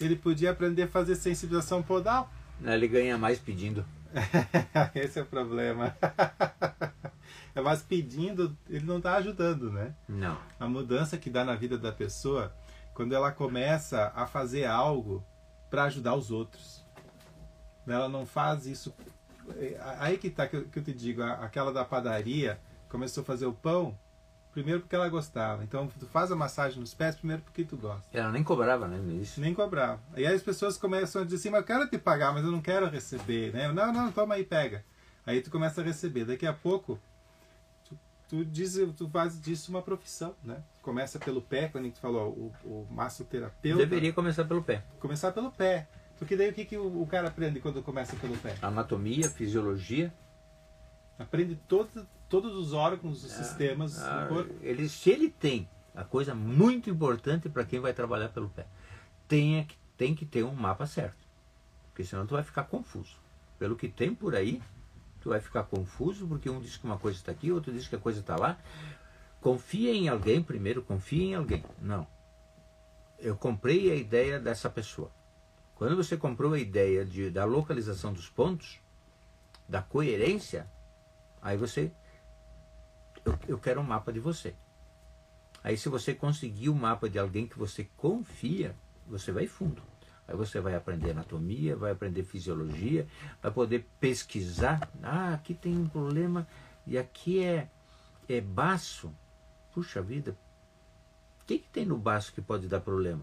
[0.00, 2.30] Ele podia aprender a fazer sensibilização podal.
[2.62, 3.84] Ele ganha mais pedindo.
[4.94, 5.92] Esse é o problema.
[7.54, 9.94] É mas pedindo, ele não está ajudando, né?
[10.08, 10.38] Não.
[10.58, 12.52] A mudança que dá na vida da pessoa,
[12.94, 15.24] quando ela começa a fazer algo
[15.70, 16.82] para ajudar os outros.
[17.86, 18.94] Ela não faz isso.
[19.56, 23.22] é, Aí que tá que eu, que eu te digo, a- aquela da padaria começou
[23.22, 23.98] a fazer o pão,
[24.52, 25.64] primeiro porque ela gostava.
[25.64, 28.06] Então tu faz a massagem nos pés primeiro porque tu gosta.
[28.16, 29.42] Ela nem cobrava, né, início.
[29.42, 30.00] Nem cobrava.
[30.16, 32.52] E aí as pessoas começam a dizer assim, mas eu quero te pagar, mas eu
[32.52, 33.70] não quero receber, né?
[33.72, 34.84] Não, não, toma aí, pega.
[35.26, 36.24] Aí tu começa a receber.
[36.24, 36.98] Daqui a pouco,
[38.32, 40.62] tu, diz, tu faz disso uma profissão, né?
[40.80, 43.84] Começa pelo pé, quando a gente falou, o, o massoterapeuta.
[43.84, 44.82] Deveria começar pelo pé.
[44.98, 45.86] Começar pelo pé.
[46.18, 48.56] Porque daí o que, que o, o cara aprende quando começa pelo pé?
[48.62, 50.12] Anatomia, fisiologia.
[51.18, 54.54] Aprende todo, todos os órgãos, os sistemas Ah, do corpo.
[54.62, 58.66] ele, se ele tem a coisa muito importante para quem vai trabalhar pelo pé,
[59.28, 59.68] tem,
[59.98, 61.18] tem que ter um mapa certo.
[61.90, 63.18] Porque senão tu vai ficar confuso.
[63.58, 64.62] Pelo que tem por aí,
[65.22, 67.96] tu vai ficar confuso porque um diz que uma coisa está aqui, outro diz que
[67.96, 68.58] a coisa está lá.
[69.40, 71.64] Confia em alguém primeiro, confia em alguém.
[71.80, 72.06] Não.
[73.18, 75.10] Eu comprei a ideia dessa pessoa.
[75.76, 78.80] Quando você comprou a ideia de, da localização dos pontos,
[79.68, 80.66] da coerência,
[81.40, 81.92] aí você
[83.24, 84.54] eu, eu quero um mapa de você.
[85.62, 88.74] Aí se você conseguir o mapa de alguém que você confia,
[89.06, 89.82] você vai fundo.
[90.32, 93.06] Aí você vai aprender anatomia, vai aprender fisiologia,
[93.42, 94.80] vai poder pesquisar.
[95.02, 96.48] Ah, aqui tem um problema
[96.86, 97.68] e aqui é,
[98.26, 99.12] é baço.
[99.74, 100.34] Puxa vida,
[101.42, 103.20] o que, que tem no baço que pode dar problema?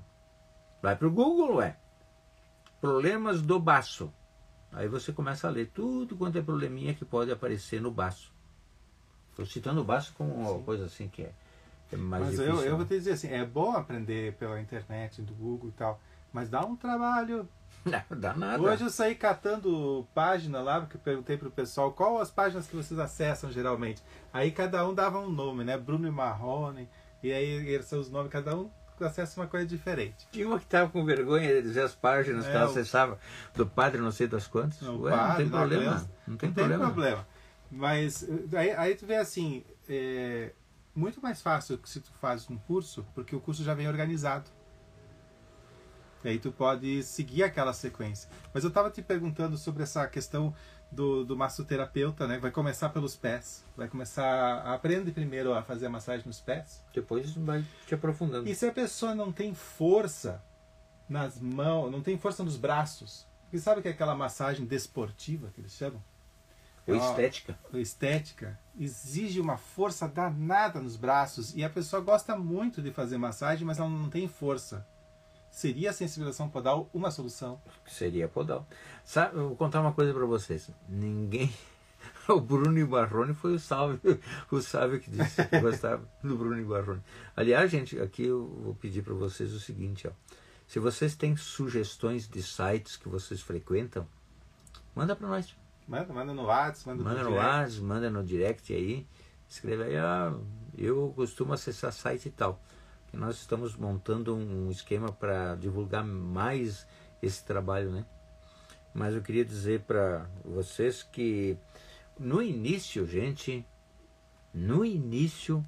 [0.83, 1.77] Vai para o Google, é.
[2.79, 4.13] Problemas do baço.
[4.71, 8.31] Aí você começa a ler tudo quanto é probleminha que pode aparecer no baço.
[9.31, 11.31] Estou citando o baço como uma coisa assim que é,
[11.89, 12.53] que é mais Mas difícil.
[12.53, 12.77] eu, eu né?
[12.77, 15.99] vou te dizer assim, é bom aprender pela internet, do Google e tal,
[16.33, 17.47] mas dá um trabalho.
[17.85, 18.61] Não, dá nada.
[18.61, 22.75] Hoje eu saí catando página lá, porque eu perguntei pro pessoal qual as páginas que
[22.75, 24.03] vocês acessam geralmente.
[24.33, 25.77] Aí cada um dava um nome, né?
[25.77, 26.89] Bruno e Marrone,
[27.23, 30.27] e aí esses são os nomes, cada um acessa uma coisa diferente.
[30.29, 33.17] Tinha uma que estava com vergonha de dizer as páginas É, que ela acessava
[33.55, 34.81] do padre não sei das quantas.
[34.81, 35.83] Não, Ué, não padre, tem da problema.
[35.83, 36.11] criança.
[36.27, 36.85] Não tem não tem problema.
[36.91, 37.27] problema.
[37.71, 40.51] Mas eh, aí, aí tu vê assim, é
[40.93, 44.49] muito mais fácil que se tu faz um curso, porque o curso já vem organizado.
[46.23, 48.29] E aí tu pode seguir aquela sequência.
[48.53, 50.53] Mas eu estava te perguntando sobre essa questão
[50.91, 52.39] do, do massoterapeuta, né?
[52.39, 53.63] Vai começar pelos pés.
[53.77, 54.57] Vai começar.
[54.73, 56.83] Aprende primeiro a fazer a massagem nos pés.
[56.93, 58.49] Depois vai te aprofundando.
[58.49, 60.43] E se a pessoa não tem força
[61.07, 65.61] nas mãos, não tem força nos braços, porque sabe que é aquela massagem desportiva que
[65.61, 66.01] eles chamam?
[66.87, 67.57] Ou Ó, estética.
[67.73, 73.17] a estética exige uma força danada nos braços e a pessoa gosta muito de fazer
[73.17, 74.85] massagem, mas ela não tem força.
[75.59, 77.61] Seria a sensibilização podal uma solução?
[77.85, 78.65] seria podal.
[79.03, 80.71] Sabe, eu vou contar uma coisa para vocês.
[80.87, 81.53] Ninguém.
[82.29, 83.99] O Bruno Ibarrone foi o sábio,
[84.49, 87.01] o sábio que disse que gostava do Bruno Ibarrone.
[87.35, 90.11] Aliás, gente, aqui eu vou pedir para vocês o seguinte, ó.
[90.65, 94.07] Se vocês têm sugestões de sites que vocês frequentam,
[94.95, 95.53] manda para nós.
[95.85, 97.47] Manda, manda no WhatsApp, manda, Manda no direct.
[97.47, 99.05] WhatsApp, manda no direct aí.
[99.49, 100.33] Escreve aí, ah,
[100.77, 102.61] eu costumo acessar site e tal.
[103.11, 106.85] Nós estamos montando um esquema para divulgar mais
[107.21, 108.05] esse trabalho, né?
[108.93, 111.57] Mas eu queria dizer para vocês que
[112.19, 113.65] no início, gente,
[114.53, 115.65] no início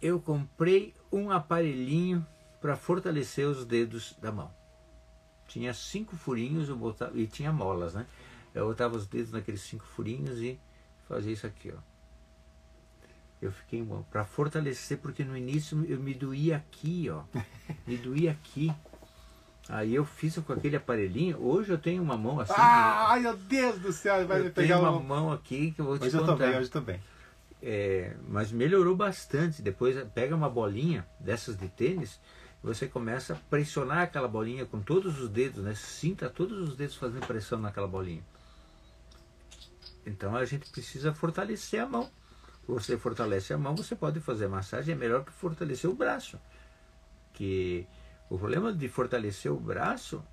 [0.00, 2.26] eu comprei um aparelhinho
[2.60, 4.52] para fortalecer os dedos da mão.
[5.46, 8.06] Tinha cinco furinhos botava, e tinha molas, né?
[8.54, 10.58] Eu botava os dedos naqueles cinco furinhos e
[11.08, 11.91] fazia isso aqui, ó.
[13.42, 17.24] Eu fiquei para fortalecer porque no início eu me doía aqui, ó.
[17.84, 18.72] Me doía aqui.
[19.68, 21.42] Aí eu fiz com aquele aparelhinho.
[21.42, 22.52] Hoje eu tenho uma mão assim.
[22.56, 25.02] Ai, meu Deus do céu, vai eu me tenho pegar uma um...
[25.02, 26.46] mão aqui que eu vou te Hoje eu tô contar.
[26.46, 27.00] bem, hoje eu tô bem.
[27.60, 29.60] É, mas melhorou bastante.
[29.60, 32.20] Depois pega uma bolinha dessas de tênis,
[32.62, 35.74] você começa a pressionar aquela bolinha com todos os dedos, né?
[35.74, 38.22] Sinta todos os dedos fazendo pressão naquela bolinha.
[40.06, 42.08] Então a gente precisa fortalecer a mão.
[42.66, 46.38] Você fortalece a mão, você pode fazer massagem, é melhor que fortalecer o braço.
[47.32, 47.86] Que
[48.30, 50.24] o problema de fortalecer o braço,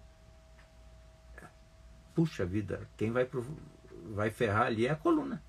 [2.14, 3.46] puxa vida, quem vai, pro,
[4.12, 5.42] vai ferrar ali é a coluna.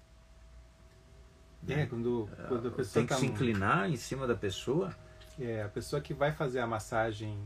[1.69, 4.97] É, quando, quando a pessoa Tem que tá se inclinar em cima da pessoa.
[5.39, 7.39] É, a pessoa que vai fazer a massagem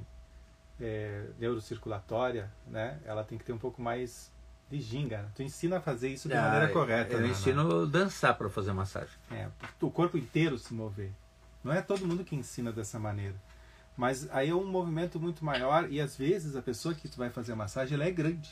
[0.81, 3.01] é, neurocirculatória, né?
[3.05, 4.33] Ela tem que ter um pouco mais
[4.71, 5.31] de ginga.
[5.35, 7.15] Tu ensina a fazer isso de maneira Ah, correta.
[7.15, 9.15] Eu né, ensino a dançar para fazer massagem.
[9.31, 9.49] É,
[9.81, 11.13] o corpo inteiro se mover.
[11.63, 13.35] Não é todo mundo que ensina dessa maneira.
[13.97, 17.31] Mas aí é um movimento muito maior e às vezes a pessoa que tu vai
[17.31, 18.51] fazer a massagem ela é grande.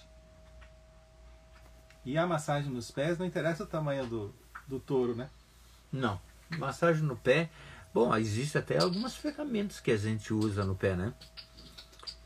[2.04, 4.34] E a massagem nos pés não interessa o tamanho do,
[4.66, 5.28] do touro, né?
[5.90, 6.20] Não.
[6.58, 7.50] Massagem no pé.
[7.92, 11.12] Bom, existe até algumas ferramentas que a gente usa no pé, né?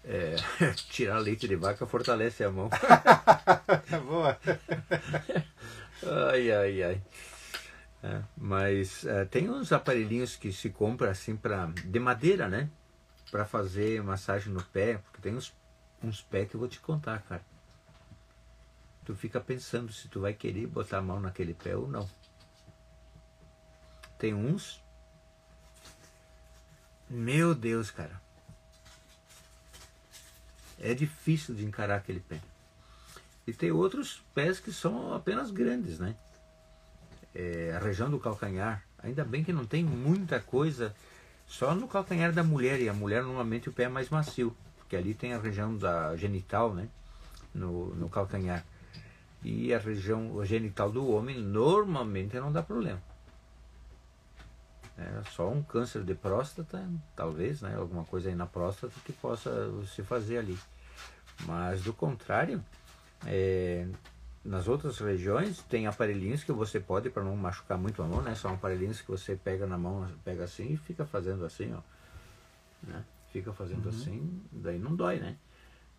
[0.09, 0.37] É,
[0.89, 2.71] tirar leite de vaca fortalece a mão.
[4.07, 4.39] Boa.
[6.31, 7.03] ai, ai, ai.
[8.05, 12.71] É, mas é, tem uns aparelhinhos que se compra assim para de madeira, né?
[13.33, 15.53] Para fazer massagem no pé, porque tem uns,
[16.01, 17.43] uns pés que eu vou te contar, cara.
[19.05, 22.09] Tu fica pensando se tu vai querer botar a mão naquele pé ou não.
[24.19, 24.81] Tem uns.
[27.09, 28.21] Meu Deus, cara.
[30.79, 32.41] É difícil de encarar aquele pé.
[33.47, 36.17] E tem outros pés que são apenas grandes, né?
[37.35, 38.83] É, a região do calcanhar.
[38.99, 40.95] Ainda bem que não tem muita coisa
[41.47, 42.81] só no calcanhar da mulher.
[42.81, 44.57] E a mulher normalmente o pé é mais macio.
[44.79, 46.89] Porque ali tem a região da genital, né?
[47.55, 48.65] No, no calcanhar.
[49.45, 53.01] E a região genital do homem normalmente não dá problema.
[54.99, 57.77] É só um câncer de próstata, talvez, né?
[57.77, 60.59] Alguma coisa aí na próstata que possa se fazer ali.
[61.45, 62.65] Mas do contrário,
[63.27, 63.87] é,
[64.43, 68.35] nas outras regiões tem aparelhinhos que você pode para não machucar muito a mão, né?
[68.35, 71.81] São aparelhinhos que você pega na mão, pega assim e fica fazendo assim, ó.
[72.83, 73.05] Né?
[73.33, 73.91] Fica fazendo uhum.
[73.91, 75.37] assim, daí não dói, né?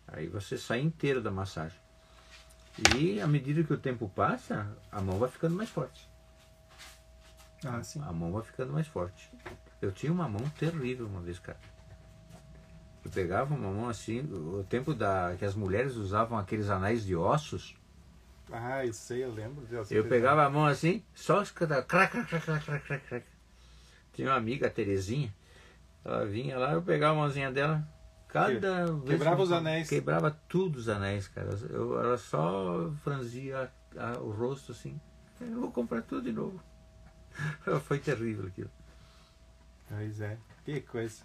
[0.08, 1.78] Aí você sai inteiro da massagem.
[2.96, 6.07] E à medida que o tempo passa, a mão vai ficando mais forte.
[7.64, 8.00] Ah, sim.
[8.02, 9.30] A mão vai ficando mais forte.
[9.80, 11.58] Eu tinha uma mão terrível uma vez, cara.
[13.04, 17.16] Eu pegava uma mão assim, o tempo da que as mulheres usavam aqueles anéis de
[17.16, 17.76] ossos.
[18.50, 19.66] Ah, eu sei, eu lembro.
[19.90, 23.26] Eu pegava a mão assim, só escutava crac, crac, crac, crac, crac, crac.
[24.12, 25.32] Tinha uma amiga, a Terezinha,
[26.04, 27.86] ela vinha lá, eu pegava a mãozinha dela,
[28.26, 29.06] cada que, vez.
[29.06, 29.88] Quebrava os anéis.
[29.88, 31.50] Quebrava tudo os anéis, cara.
[31.70, 35.00] Eu, ela só franzia a, a, o rosto assim.
[35.40, 36.60] Eu vou comprar tudo de novo.
[37.84, 38.70] Foi terrível aquilo.
[39.88, 41.22] Pois é, que coisa.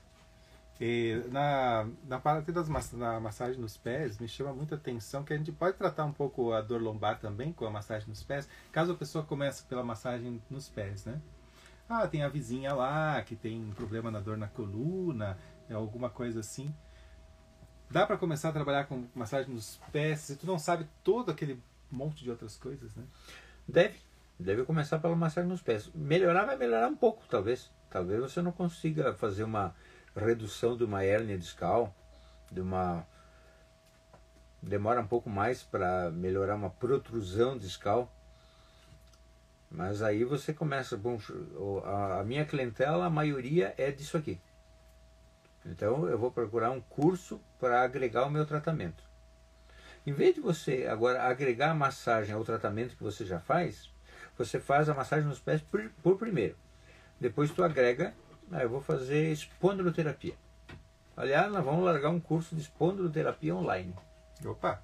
[0.80, 5.38] E na, na parte das na massagem nos pés, me chama muita atenção que a
[5.38, 8.91] gente pode tratar um pouco a dor lombar também com a massagem nos pés, caso
[8.91, 11.21] a pessoa comece pela massagem nos pés, né?
[11.88, 15.38] Ah, tem a vizinha lá que tem um problema na dor na coluna,
[15.69, 16.73] é alguma coisa assim.
[17.91, 21.62] Dá para começar a trabalhar com massagem nos pés se tu não sabe todo aquele
[21.91, 23.04] monte de outras coisas, né?
[23.67, 23.99] Deve,
[24.39, 25.89] Deve começar pela massagem nos pés.
[25.93, 27.72] Melhorar vai melhorar um pouco, talvez.
[27.89, 29.76] Talvez você não consiga fazer uma
[30.15, 31.96] redução de uma hérnia discal,
[32.52, 33.06] de uma
[34.62, 38.12] demora um pouco mais para melhorar uma protrusão discal.
[39.69, 41.19] Mas aí você começa, bom,
[41.84, 44.39] a minha clientela, a maioria é disso aqui.
[45.65, 49.04] Então eu vou procurar um curso para agregar o meu tratamento.
[50.06, 53.89] Em vez de você agora agregar a massagem ao tratamento que você já faz,
[54.38, 56.56] você faz a massagem nos pés por, por primeiro.
[57.19, 58.13] Depois tu agrega,
[58.52, 60.36] ah, eu vou fazer espondiloterapia.
[61.15, 63.93] Aliás, nós vamos largar um curso de espondiloterapia online.
[64.46, 64.82] Opa!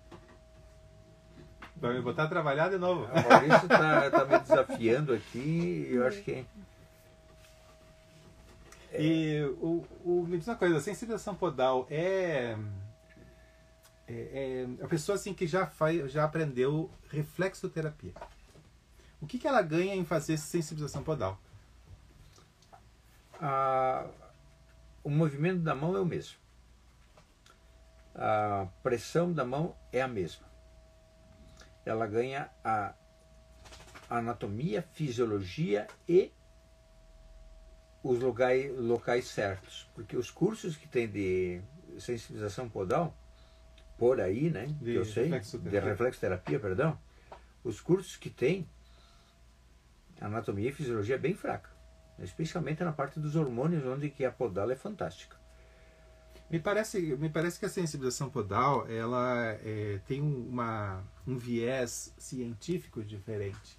[1.76, 3.06] Vai me botar a trabalhar de novo.
[3.06, 6.46] O Maurício está tá me desafiando aqui eu acho que.
[8.92, 9.02] É...
[9.02, 12.58] E o, o, me diz uma coisa, a sensibilização podal é,
[14.08, 18.14] é, é, a pessoa assim que já faz, já aprendeu reflexoterapia.
[19.22, 21.40] O que, que ela ganha em fazer sensibilização podal?
[23.42, 24.08] Ah,
[25.04, 26.38] o movimento da mão é o mesmo.
[28.16, 30.48] A pressão da mão é a mesma.
[31.86, 32.94] Ela ganha a
[34.10, 36.32] anatomia, fisiologia e
[38.04, 39.90] os locais, locais certos.
[39.94, 41.62] Porque os cursos que tem de
[42.00, 43.16] sensibilização podal,
[43.98, 44.66] por aí, né?
[44.66, 46.98] De que eu sei, de reflexoterapia, perdão,
[47.64, 48.68] os cursos que tem
[50.20, 51.70] anatomia e fisiologia é bem fraca,
[52.20, 55.38] especialmente na parte dos hormônios, onde que a podal é fantástica.
[56.50, 63.04] Me parece, me parece que a sensibilização podal ela é, tem uma, um viés científico
[63.04, 63.78] diferente,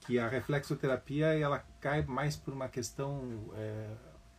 [0.00, 3.86] que a reflexoterapia ela cai mais por uma questão é,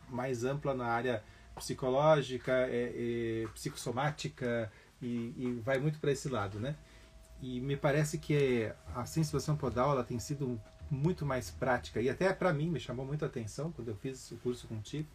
[0.08, 1.24] mais ampla na área
[1.56, 4.70] psicológica, é, é psicossomática
[5.02, 6.76] e, e, vai muito para esse lado, né?
[7.42, 10.60] E me parece que a sensibilização podal ela tem sido
[10.90, 12.00] muito mais prática.
[12.00, 15.08] E até para mim me chamou muito a atenção quando eu fiz o curso contigo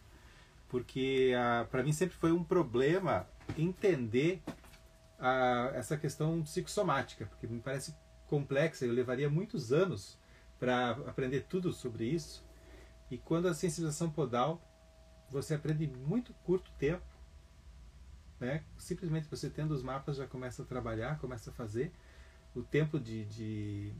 [0.72, 4.42] porque ah, para mim sempre foi um problema entender
[5.20, 7.94] ah, essa questão psicossomática porque me parece
[8.26, 10.18] complexa eu levaria muitos anos
[10.58, 12.42] para aprender tudo sobre isso.
[13.10, 14.62] E quando a sensibilização podal
[15.30, 17.04] você aprende muito curto tempo
[18.40, 18.64] né?
[18.78, 21.92] simplesmente você tendo os mapas já começa a trabalhar começa a fazer.
[22.54, 23.92] O tempo de, de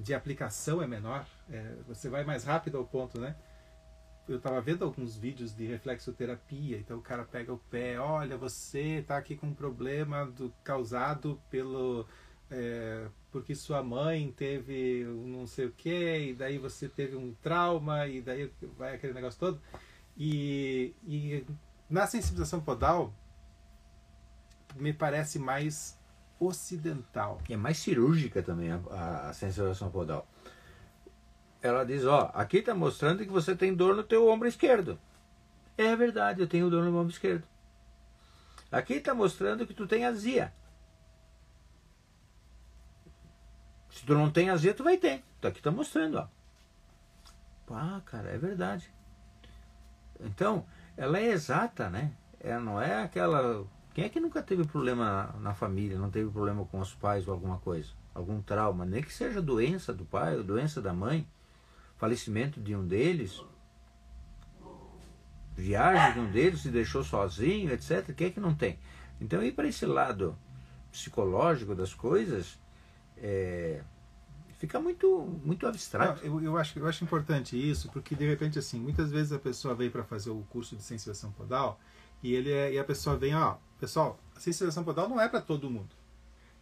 [0.00, 3.36] de aplicação é menor, é, você vai mais rápido ao ponto, né?
[4.28, 8.98] eu estava vendo alguns vídeos de reflexoterapia, então o cara pega o pé, olha, você
[9.00, 12.06] está aqui com um problema do, causado pelo
[12.50, 18.06] é, porque sua mãe teve não sei o que, e daí você teve um trauma,
[18.06, 19.60] e daí vai aquele negócio todo.
[20.16, 21.44] E, e
[21.88, 23.12] na sensibilização podal,
[24.76, 25.98] me parece mais
[26.40, 27.40] ocidental.
[27.48, 30.26] É mais cirúrgica também a, a sensibilização podal.
[31.62, 34.98] Ela diz, ó, aqui está mostrando que você tem dor no teu ombro esquerdo.
[35.76, 37.44] É verdade, eu tenho dor no ombro esquerdo.
[38.72, 40.52] Aqui está mostrando que tu tem azia.
[43.90, 45.22] Se tu não tem azia, tu vai ter.
[45.38, 46.28] Então aqui está mostrando, ó.
[47.72, 48.92] Ah, cara, é verdade.
[50.18, 50.66] Então,
[50.96, 52.12] ela é exata, né?
[52.40, 53.64] Ela não é aquela
[54.00, 57.34] quem é que nunca teve problema na família, não teve problema com os pais ou
[57.34, 57.90] alguma coisa?
[58.14, 61.28] Algum trauma, nem que seja doença do pai ou doença da mãe,
[61.98, 63.44] falecimento de um deles,
[65.54, 68.14] viagem de um deles, se deixou sozinho, etc.
[68.14, 68.78] Quem é que não tem?
[69.20, 70.34] Então, ir para esse lado
[70.90, 72.58] psicológico das coisas,
[73.18, 73.82] é,
[74.54, 76.26] fica muito muito abstrato.
[76.26, 79.38] Não, eu, eu, acho, eu acho importante isso, porque de repente, assim, muitas vezes a
[79.38, 81.78] pessoa vem para fazer o curso de sensibilização podal
[82.22, 85.40] e, ele é, e a pessoa vem, ó, pessoal, a sensibilização podal não é para
[85.40, 85.88] todo mundo.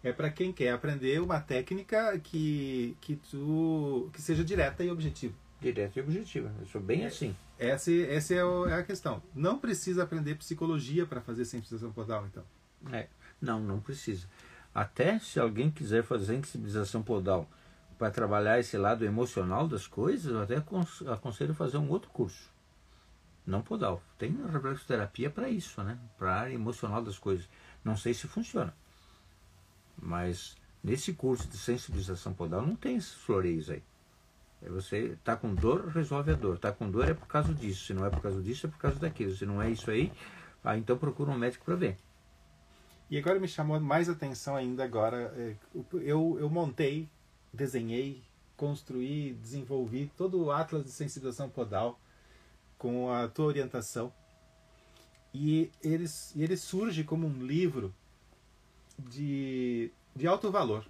[0.02, 5.34] É para quem quer aprender uma técnica que, que, tu, que seja direta e objetiva.
[5.60, 6.52] Direta e objetiva.
[6.60, 7.34] Eu sou bem assim.
[7.58, 9.20] Essa, essa é, o, é a questão.
[9.34, 12.44] Não precisa aprender psicologia para fazer sensibilização podal, então.
[12.92, 13.08] É,
[13.40, 14.28] não, não precisa.
[14.72, 17.48] Até se alguém quiser fazer sensibilização podal
[17.98, 20.62] para trabalhar esse lado emocional das coisas, eu até
[21.12, 22.48] aconselho fazer um outro curso
[23.48, 24.02] não podal.
[24.18, 25.98] Tem reflexoterapia para isso, né?
[26.18, 27.48] Para a área emocional das coisas.
[27.82, 28.74] Não sei se funciona.
[29.96, 33.82] Mas nesse curso de sensibilização podal não tem esses floreios aí.
[34.60, 36.58] É você tá com dor, resolve a dor.
[36.58, 37.86] Tá com dor é por causa disso.
[37.86, 39.34] Se não é por causa disso, é por causa daquilo.
[39.34, 40.12] Se não é isso aí,
[40.62, 41.96] ah, então procura um médico para ver.
[43.10, 45.32] E agora me chamou mais atenção ainda agora.
[45.36, 45.56] É,
[46.02, 47.08] eu, eu montei,
[47.52, 48.22] desenhei,
[48.56, 51.98] construí, desenvolvi todo o Atlas de Sensibilização Podal
[52.78, 54.12] com a tua orientação.
[55.34, 56.06] E ele,
[56.36, 57.94] ele surge como um livro
[58.98, 60.86] de, de alto valor.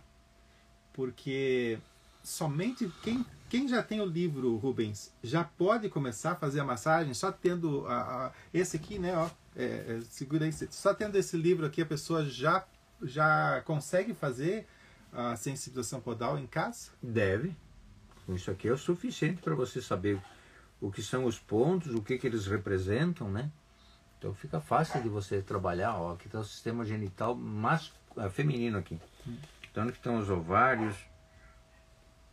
[0.92, 1.78] Porque
[2.22, 7.14] somente quem, quem já tem o livro, Rubens, já pode começar a fazer a massagem
[7.14, 9.16] só tendo a, a esse aqui, né?
[9.16, 12.66] Ó, é, é, segura aí, só tendo esse livro aqui a pessoa já,
[13.02, 14.66] já consegue fazer
[15.12, 16.90] a sensibilização podal em casa?
[17.02, 17.56] Deve.
[18.28, 20.20] Isso aqui é o suficiente para você saber
[20.80, 23.50] o que são os pontos, o que, que eles representam, né?
[24.18, 25.94] Então fica fácil de você trabalhar.
[25.96, 29.00] Ó, aqui está o sistema genital mas, é, feminino aqui.
[29.70, 30.96] Então aqui estão os ovários.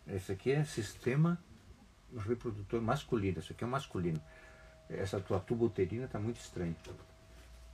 [0.08, 1.38] Esse aqui é sistema
[2.18, 3.40] reprodutor masculino.
[3.40, 4.22] Esse aqui é o masculino.
[4.90, 6.76] Essa tua tuba uterina está muito estranha.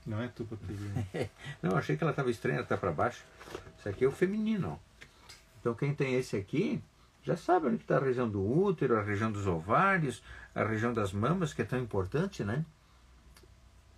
[0.06, 1.08] Não é tuba uterina.
[1.62, 3.24] Não, achei que ela estava estranha até para baixo.
[3.78, 4.80] Esse aqui é o feminino.
[5.60, 6.82] Então quem tem esse aqui
[7.24, 10.24] já sabe onde está a região do útero, a região dos ovários,
[10.56, 12.66] a região das mamas, que é tão importante, né?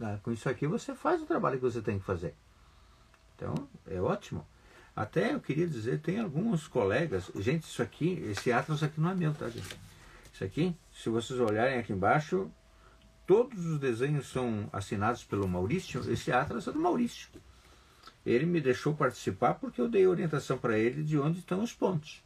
[0.02, 2.34] Ah, com isso aqui você faz o trabalho que você tem que fazer.
[3.36, 4.46] Então, é ótimo.
[4.96, 9.16] Até eu queria dizer, tem alguns colegas, gente, isso aqui, esse Atlas aqui não é
[9.16, 9.76] meu, tá, gente?
[10.32, 12.50] Isso aqui, se vocês olharem aqui embaixo,
[13.26, 16.02] todos os desenhos são assinados pelo Maurício.
[16.12, 17.30] Esse Atlas é do Maurício.
[18.26, 22.23] Ele me deixou participar porque eu dei orientação para ele de onde estão os pontos.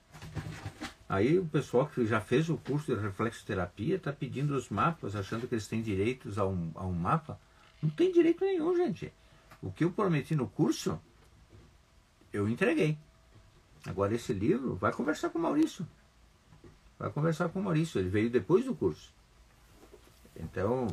[1.10, 5.48] Aí o pessoal que já fez o curso de reflexoterapia está pedindo os mapas, achando
[5.48, 7.40] que eles têm direitos a um, a um mapa.
[7.82, 9.14] Não tem direito nenhum, gente.
[9.62, 11.00] O que eu prometi no curso,
[12.34, 12.98] eu entreguei.
[13.86, 15.88] Agora esse livro, vai conversar com o Maurício.
[17.00, 19.14] Vai conversar com o Maurício, ele veio depois do curso.
[20.36, 20.88] Então,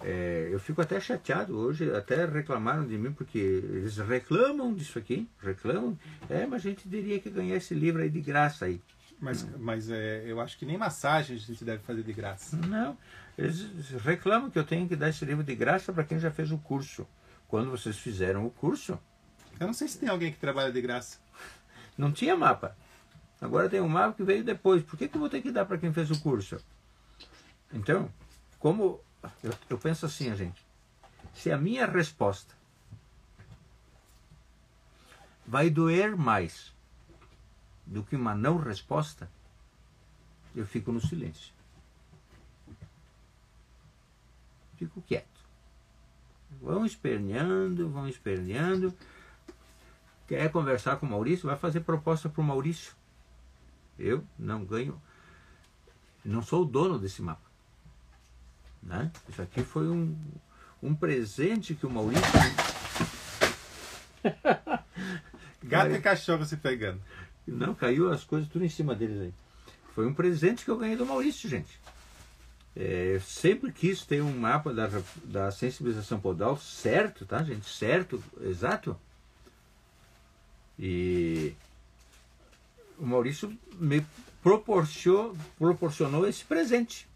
[0.00, 5.28] é, eu fico até chateado hoje, até reclamaram de mim, porque eles reclamam disso aqui,
[5.40, 5.98] reclamam.
[6.30, 8.80] É, mas a gente diria que ganhar esse livro aí de graça aí.
[9.20, 12.56] Mas, mas é, eu acho que nem massagem a gente deve fazer de graça.
[12.56, 12.96] Não,
[13.36, 16.52] eles reclamam que eu tenho que dar esse livro de graça para quem já fez
[16.52, 17.06] o curso.
[17.48, 18.98] Quando vocês fizeram o curso.
[19.58, 21.18] Eu não sei se tem alguém que trabalha de graça.
[21.96, 22.76] Não tinha mapa.
[23.40, 24.82] Agora tem um mapa que veio depois.
[24.82, 26.58] Por que, que eu vou ter que dar para quem fez o curso?
[27.72, 28.10] Então,
[28.58, 29.00] como.
[29.42, 30.64] Eu, eu penso assim, gente.
[31.34, 32.54] Se a minha resposta
[35.46, 36.72] vai doer mais
[37.88, 39.30] do que uma não resposta,
[40.54, 41.52] eu fico no silêncio.
[44.76, 45.26] Fico quieto.
[46.60, 48.94] Vão esperneando, vão esperneando.
[50.26, 51.48] Quer conversar com o Maurício?
[51.48, 52.94] Vai fazer proposta para o Maurício.
[53.98, 55.00] Eu não ganho.
[56.24, 57.48] Não sou o dono desse mapa.
[58.82, 59.10] Né?
[59.28, 60.16] Isso aqui foi um,
[60.82, 62.22] um presente que o Maurício.
[65.62, 67.00] Gato e cachorro se pegando.
[67.50, 69.32] Não, caiu as coisas tudo em cima deles aí.
[69.94, 71.78] Foi um presente que eu ganhei do Maurício, gente.
[72.76, 74.88] É, sempre quis ter um mapa da,
[75.24, 77.68] da sensibilização podal certo, tá, gente?
[77.68, 78.96] Certo, exato.
[80.78, 81.54] E
[82.98, 84.04] o Maurício me
[84.42, 87.08] proporcionou, proporcionou esse presente.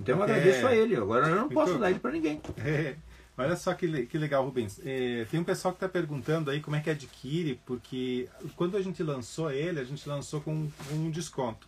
[0.00, 0.70] Então eu agradeço É.
[0.70, 0.96] a ele.
[0.96, 2.40] Agora eu não posso Muito- dar ele para ninguém.
[2.58, 2.96] É,
[3.36, 4.80] olha só que, que legal, Rubens.
[4.84, 8.82] É, tem um pessoal que está perguntando aí como é que adquire, porque quando a
[8.82, 11.66] gente lançou ele, a gente lançou com um desconto.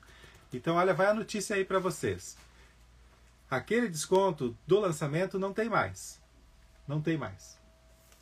[0.52, 2.36] Então, olha, vai a notícia aí para vocês.
[3.50, 6.20] Aquele desconto do lançamento não tem mais.
[6.86, 7.58] Não tem mais.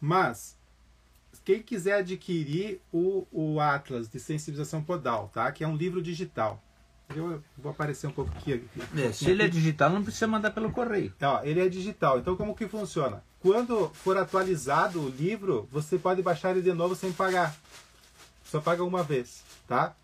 [0.01, 0.59] Mas,
[1.45, 5.51] quem quiser adquirir o, o Atlas de Sensibilização Podal, tá?
[5.53, 6.63] que é um livro digital.
[7.15, 8.65] Eu vou aparecer um pouco aqui.
[8.97, 11.13] É, se ele é digital, não precisa mandar pelo correio.
[11.21, 12.19] Ó, ele é digital.
[12.19, 13.23] Então, como que funciona?
[13.43, 17.55] Quando for atualizado o livro, você pode baixar ele de novo sem pagar.
[18.45, 19.95] Só paga uma vez, tá?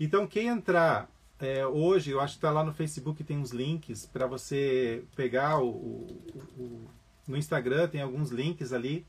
[0.00, 1.08] Então, quem entrar
[1.38, 5.58] é, hoje, eu acho que está lá no Facebook, tem uns links para você pegar
[5.60, 6.84] o, o- o-
[7.28, 9.04] no Instagram, tem alguns links ali.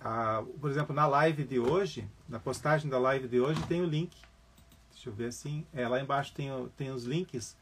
[0.00, 3.86] Ah, por exemplo, na live de hoje, na postagem da live de hoje, tem o
[3.86, 4.16] link.
[4.92, 5.66] Deixa eu ver assim.
[5.72, 7.56] É, lá embaixo tem, tem os links.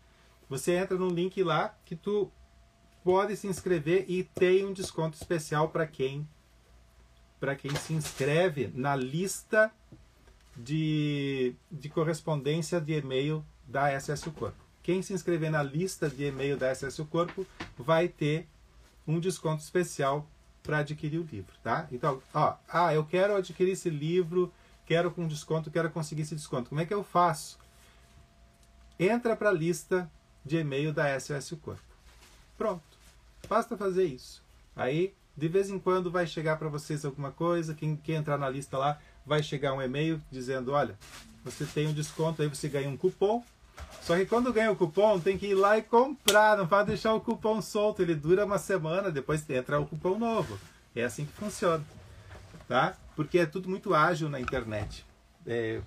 [0.49, 2.31] Você entra no link lá que tu
[3.05, 6.27] pode se inscrever e tem um desconto especial para quem
[7.39, 9.73] para quem se inscreve na lista
[10.57, 14.63] de, de correspondência de e-mail da SS Corpo.
[14.81, 17.45] Quem se inscrever na lista de e-mail da SS Corpo
[17.77, 18.47] vai ter
[19.07, 20.25] um desconto especial
[20.63, 21.89] para adquirir o livro, tá?
[21.91, 24.53] Então, ó, ah, eu quero adquirir esse livro,
[24.87, 26.69] quero com desconto, quero conseguir esse desconto.
[26.69, 27.59] Como é que eu faço?
[28.99, 30.09] Entra para a lista
[30.45, 31.83] de e-mail da SOS o Corpo.
[32.57, 32.92] Pronto.
[33.49, 34.43] Basta fazer isso.
[34.75, 37.75] Aí, de vez em quando, vai chegar para vocês alguma coisa.
[37.75, 40.99] Quem, quem entrar na lista lá, vai chegar um e-mail dizendo: olha,
[41.45, 43.43] você tem um desconto, aí você ganha um cupom.
[44.03, 46.57] Só que quando ganha o cupom, tem que ir lá e comprar.
[46.57, 48.03] Não pode deixar o cupom solto.
[48.03, 50.59] Ele dura uma semana, depois entra o cupom novo.
[50.95, 51.85] É assim que funciona.
[52.69, 52.97] Tá?
[53.15, 55.05] Porque é tudo muito ágil na internet.
[55.47, 55.81] É,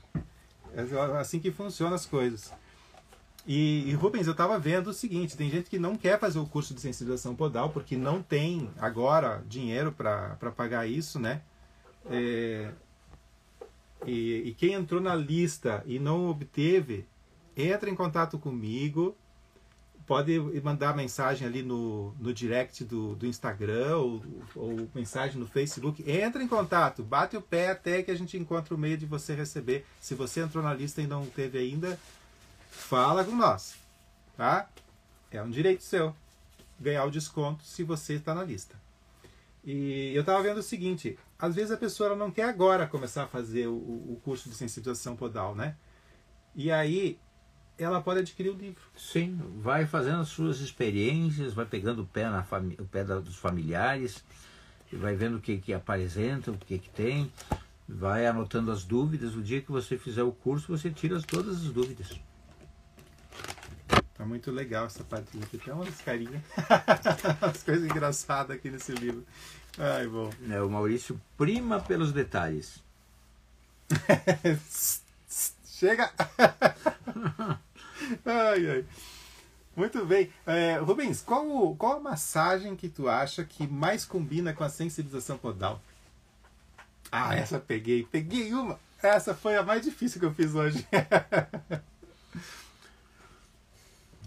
[0.73, 2.51] é assim que funcionam as coisas.
[3.47, 6.45] E, e, Rubens, eu estava vendo o seguinte: tem gente que não quer fazer o
[6.45, 11.41] curso de sensibilização podal porque não tem agora dinheiro para pagar isso, né?
[12.09, 12.71] É,
[14.05, 17.05] e, e quem entrou na lista e não obteve,
[17.55, 19.15] entra em contato comigo.
[20.07, 24.23] Pode mandar mensagem ali no, no direct do, do Instagram ou,
[24.55, 26.03] ou mensagem no Facebook.
[26.07, 29.33] Entra em contato, bate o pé até que a gente encontre o meio de você
[29.33, 29.83] receber.
[29.99, 31.99] Se você entrou na lista e não teve ainda,
[32.75, 33.75] fala com nós,
[34.37, 34.69] tá?
[35.31, 36.15] É um direito seu
[36.79, 38.75] ganhar o desconto se você está na lista.
[39.63, 43.27] E eu estava vendo o seguinte: às vezes a pessoa não quer agora começar a
[43.27, 45.75] fazer o, o curso de sensibilização podal, né?
[46.55, 47.17] E aí
[47.77, 48.81] ela pode adquirir o livro.
[48.95, 53.19] Sim, vai fazendo as suas experiências, vai pegando o pé, na fami o pé da,
[53.19, 54.23] dos familiares,
[54.93, 57.31] vai vendo o que, que apresenta, o que, que tem,
[57.87, 59.35] vai anotando as dúvidas.
[59.35, 62.19] O dia que você fizer o curso, você tira todas as dúvidas.
[64.25, 65.59] Tá muito legal essa parte aqui.
[65.59, 66.41] Tem umas carinhas,
[67.39, 69.23] umas coisas engraçadas aqui nesse livro.
[69.77, 70.31] Ai, bom.
[70.49, 72.83] É, o Maurício prima pelos detalhes.
[75.63, 76.11] Chega!
[78.25, 78.85] ai, ai.
[79.75, 80.33] Muito bem.
[80.47, 85.37] É, Rubens, qual, qual a massagem que tu acha que mais combina com a sensibilização
[85.37, 85.79] podal?
[87.11, 88.07] Ah, essa peguei.
[88.11, 88.79] Peguei uma.
[89.03, 90.83] Essa foi a mais difícil que eu fiz hoje.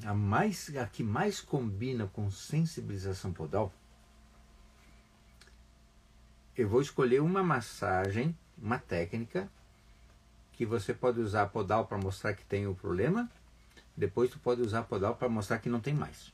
[0.04, 3.72] A, mais, a que mais combina com sensibilização podal,
[6.56, 9.48] eu vou escolher uma massagem, uma técnica,
[10.52, 13.30] que você pode usar podal para mostrar que tem o problema,
[13.96, 16.32] depois tu pode usar podal para mostrar que não tem mais.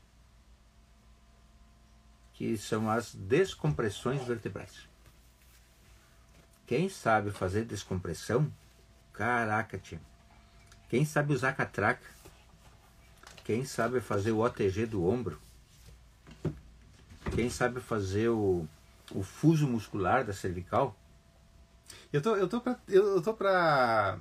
[2.33, 4.89] Que são as descompressões vertebrais.
[6.67, 8.51] Quem sabe fazer descompressão,
[9.12, 10.01] caraca, tia.
[10.89, 12.14] Quem sabe usar catraca,
[13.45, 15.39] quem sabe fazer o OTG do ombro,
[17.35, 18.67] quem sabe fazer o,
[19.15, 20.97] o fuso muscular da cervical,
[22.13, 24.19] Eu tô, eu tô pra, eu tô pra,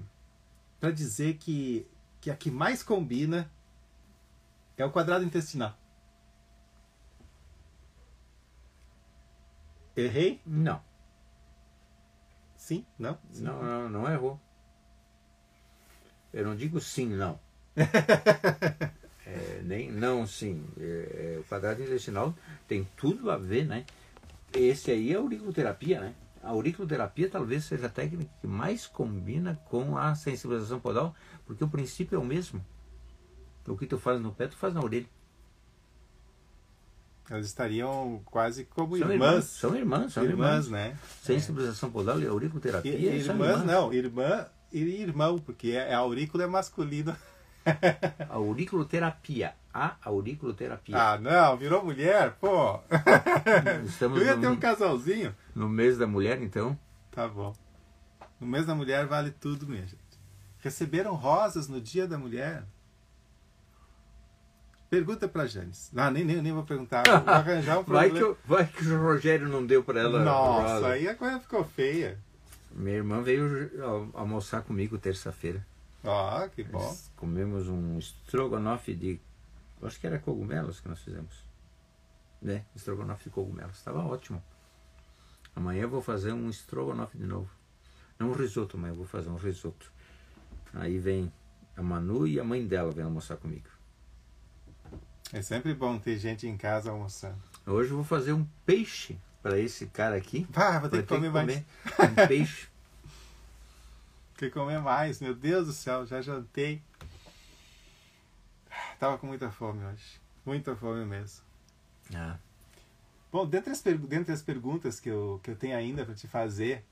[0.80, 1.88] pra dizer que,
[2.20, 3.50] que a que mais combina
[4.78, 5.78] é o quadrado intestinal.
[9.96, 10.42] Errei?
[10.46, 10.84] não,
[12.58, 12.86] Sim?
[12.98, 13.18] Não?
[13.32, 13.44] Sim.
[13.44, 14.40] não, não, não errou.
[16.34, 17.40] Eu não digo sim, não.
[19.26, 20.64] É, nem, não, sim.
[20.80, 22.36] É, é, o quadrado intestinal
[22.68, 23.86] tem tudo a ver, né?
[24.54, 26.16] Esse aí é a auriculoterapia, né?
[26.44, 31.16] A auriculoterapia talvez seja a técnica que mais combina com a sensibilização podal,
[31.46, 32.64] porque o princípio é o mesmo.
[33.66, 35.08] O que tu faz no pé, tu faz na orelha.
[37.30, 39.30] Elas estariam quase como são irmãs.
[39.30, 39.46] irmãs.
[39.46, 40.66] São irmãs, são irmãs.
[40.66, 40.98] irmãs né?
[41.22, 42.94] Sensibilização podal e auriculoterapia.
[42.94, 47.18] Irmãs, irmãs, não, irmã e irmão, porque é, a aurícula é masculina.
[48.30, 49.54] A auriculoterapia.
[49.74, 50.96] A auriculoterapia.
[50.98, 52.80] Ah, não, virou mulher, pô.
[53.86, 55.36] Estamos Eu ia no, ter um casalzinho.
[55.56, 56.78] no mês da mulher, então.
[57.12, 57.56] Tá bom.
[58.40, 59.98] No mês da mulher vale tudo, minha gente.
[60.60, 62.64] Receberam rosas no dia da mulher?
[64.90, 65.90] Pergunta pra Janis.
[65.92, 67.04] Não, nem, nem, nem vou perguntar.
[67.08, 68.18] Vou arranjar um Vai problema.
[68.18, 70.24] que, o- vai que o Rogério não deu pra ela.
[70.24, 70.88] Nossa, rosa.
[70.90, 72.20] aí a coisa ficou feia.
[72.72, 75.66] Minha irmã veio al- almoçar comigo terça-feira.
[76.04, 76.80] Ó, que bom.
[76.80, 79.20] Nós Comemos um estrogonofe de.
[79.82, 81.46] Acho que era cogumelos que nós fizemos.
[82.42, 82.66] Né?
[82.76, 83.78] Estrogonofe de cogumelos.
[83.78, 84.44] Estava ótimo.
[85.56, 87.50] Amanhã eu vou fazer um estrogonofe de novo.
[88.18, 89.92] Não um risoto, amanhã eu vou fazer um risoto.
[90.74, 91.32] Aí vem
[91.76, 93.68] a Manu e a mãe dela vem almoçar comigo.
[95.32, 97.42] É sempre bom ter gente em casa almoçando.
[97.66, 100.48] Hoje eu vou fazer um peixe para esse cara aqui.
[100.56, 101.58] Ah, vou ter que comer mais.
[101.58, 102.68] um peixe.
[104.44, 105.22] Que comer mais.
[105.22, 106.82] Meu Deus do céu, já jantei.
[109.00, 110.20] Tava com muita fome hoje.
[110.46, 111.42] Muita fome mesmo.
[112.14, 112.38] Ah,
[113.32, 116.84] Bom, dentre as, dentre as perguntas que eu, que eu tenho ainda para te fazer,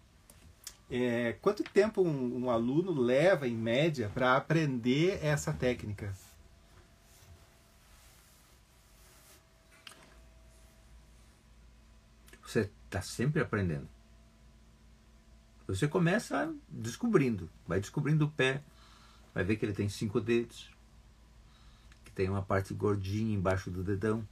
[0.90, 6.14] é, quanto tempo um, um aluno leva, em média, para aprender essa técnica?
[12.42, 13.88] você está sempre aprendendo.
[15.72, 18.62] Você começa descobrindo, vai descobrindo o pé,
[19.34, 20.70] vai ver que ele tem cinco dedos,
[22.04, 24.28] que tem uma parte gordinha embaixo do dedão.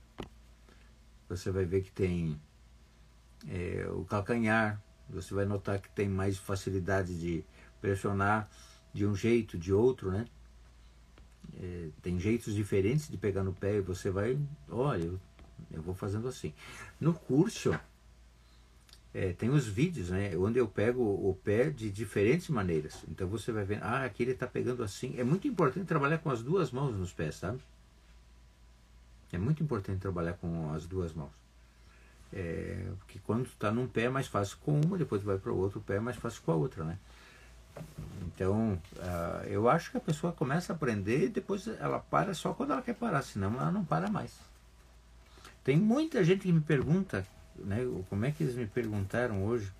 [1.29, 2.37] Você vai ver que tem
[3.47, 7.45] é, o calcanhar, você vai notar que tem mais facilidade de
[7.79, 8.49] pressionar
[8.93, 10.25] de um jeito, de outro, né?
[11.57, 14.37] É, tem jeitos diferentes de pegar no pé e você vai,
[14.69, 15.19] olha, eu,
[15.71, 16.53] eu vou fazendo assim.
[16.99, 17.71] No curso,
[19.13, 20.35] é, tem os vídeos, né?
[20.37, 23.03] Onde eu pego o pé de diferentes maneiras.
[23.07, 25.15] Então você vai ver, ah, aqui ele está pegando assim.
[25.17, 27.59] É muito importante trabalhar com as duas mãos nos pés, sabe?
[29.31, 31.31] É muito importante trabalhar com as duas mãos.
[32.31, 35.57] É, porque quando está num pé é mais fácil com uma, depois vai para o
[35.57, 36.97] outro pé é mais fácil com a outra, né?
[38.27, 42.53] Então, ah, eu acho que a pessoa começa a aprender e depois ela para só
[42.53, 44.31] quando ela quer parar, senão ela não para mais.
[45.63, 47.25] Tem muita gente que me pergunta,
[47.63, 47.79] né,
[48.09, 49.71] como é que eles me perguntaram hoje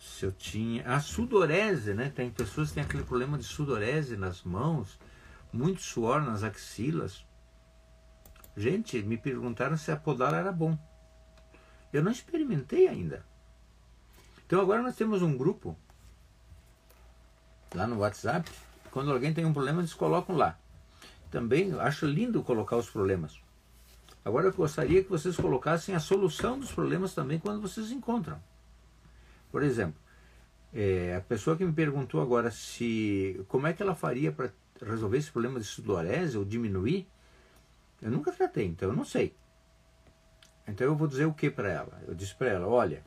[0.00, 2.10] se eu tinha a sudorese, né?
[2.14, 4.98] Tem pessoas que têm aquele problema de sudorese nas mãos,
[5.52, 7.24] muito suor nas axilas.
[8.56, 10.78] Gente, me perguntaram se a podal era bom.
[11.92, 13.24] Eu não experimentei ainda.
[14.46, 15.76] Então agora nós temos um grupo
[17.74, 18.50] lá no WhatsApp.
[18.90, 20.58] Quando alguém tem um problema, eles colocam lá.
[21.30, 23.40] Também acho lindo colocar os problemas.
[24.26, 28.42] Agora eu gostaria que vocês colocassem a solução dos problemas também quando vocês encontram.
[29.52, 30.00] Por exemplo,
[30.74, 34.50] é, a pessoa que me perguntou agora se como é que ela faria para
[34.84, 37.06] resolver esse problema de sudorese ou diminuir,
[38.02, 39.32] eu nunca tratei, então eu não sei.
[40.66, 42.02] Então eu vou dizer o que para ela?
[42.08, 43.04] Eu disse para ela, olha,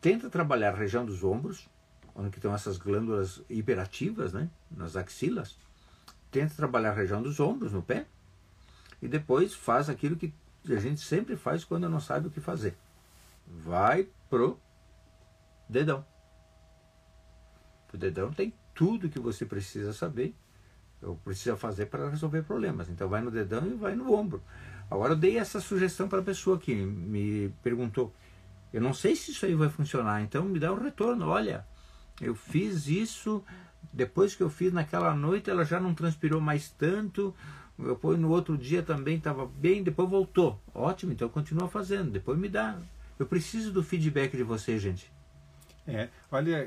[0.00, 1.68] tenta trabalhar a região dos ombros,
[2.14, 5.58] onde estão essas glândulas hiperativas, né, nas axilas.
[6.30, 8.06] Tenta trabalhar a região dos ombros no pé
[9.02, 10.32] e depois faz aquilo que
[10.68, 12.76] a gente sempre faz quando não sabe o que fazer.
[13.46, 14.58] Vai pro
[15.68, 16.04] dedão.
[17.92, 20.34] O dedão tem tudo que você precisa saber,
[21.02, 22.88] ou precisa fazer para resolver problemas.
[22.88, 24.42] Então vai no dedão e vai no ombro.
[24.90, 28.14] Agora eu dei essa sugestão para a pessoa que me perguntou.
[28.72, 31.28] Eu não sei se isso aí vai funcionar, então me dá um retorno.
[31.28, 31.66] Olha,
[32.20, 33.44] eu fiz isso,
[33.92, 37.34] depois que eu fiz naquela noite ela já não transpirou mais tanto,
[37.78, 40.60] depois no outro dia também estava bem, depois voltou.
[40.74, 42.78] Ótimo, então continua fazendo, depois me dá.
[43.18, 45.10] Eu preciso do feedback de você, gente.
[45.86, 46.66] É, olha,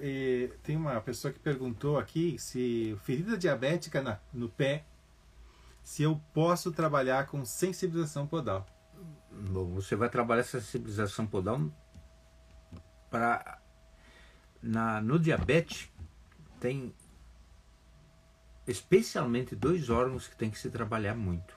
[0.64, 4.84] tem uma pessoa que perguntou aqui se ferida diabética na- no pé,
[5.84, 8.66] se eu posso trabalhar com sensibilização podal.
[9.32, 11.62] Bom, você vai trabalhar essa sensibilização podal
[13.10, 13.60] para
[14.62, 15.89] na no diabetes
[16.60, 16.93] tem
[18.68, 21.55] especialmente dois órgãos que tem que se trabalhar muito.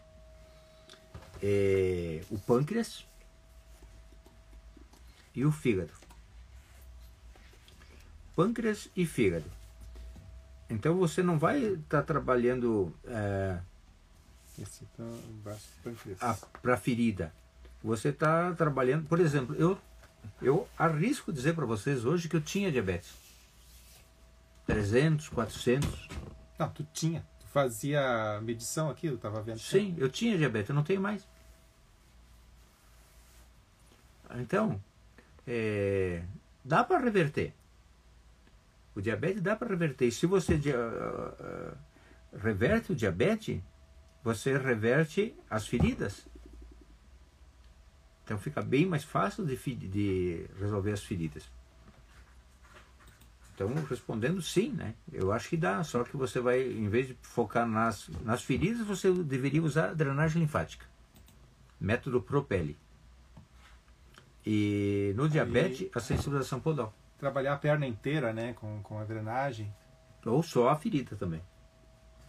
[1.42, 3.06] É, o pâncreas
[5.34, 5.92] e o fígado.
[8.34, 9.50] Pâncreas e fígado.
[10.70, 13.58] Então você não vai estar trabalhando é,
[16.16, 16.38] tá.
[16.60, 17.32] Para ferida.
[17.82, 19.78] Você está trabalhando, por exemplo, eu
[20.42, 23.12] eu arrisco dizer para vocês hoje que eu tinha diabetes.
[24.66, 26.08] 300, 400.
[26.58, 27.26] Não, tu tinha.
[27.38, 29.58] Tu fazia medição aqui, eu estava vendo.
[29.58, 31.26] Sim, eu tinha diabetes, eu não tenho mais.
[34.36, 34.82] Então,
[35.46, 36.22] é,
[36.64, 37.54] dá para reverter.
[38.94, 40.08] O diabetes dá para reverter.
[40.08, 41.78] E se você uh, uh,
[42.36, 43.62] reverte o diabetes,
[44.22, 46.26] você reverte as feridas.
[48.24, 51.50] Então fica bem mais fácil de, de resolver as feridas.
[53.58, 54.94] Então, respondendo sim, né?
[55.12, 58.86] Eu acho que dá, só que você vai, em vez de focar nas, nas feridas,
[58.86, 60.86] você deveria usar drenagem linfática.
[61.80, 62.78] Método Propele.
[64.46, 66.94] E no diabetes, a sensibilização podal.
[67.18, 68.52] Trabalhar a perna inteira, né?
[68.52, 69.74] Com, com a drenagem.
[70.24, 71.42] Ou só a ferida também.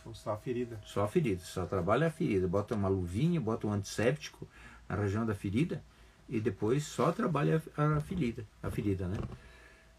[0.04, 0.82] Ou só a ferida.
[0.84, 2.48] Só a ferida, só trabalha a ferida.
[2.48, 4.48] Bota uma luvinha, bota um antisséptico
[4.88, 5.84] na região da ferida
[6.28, 9.18] e depois só trabalha a ferida, a ferida, né?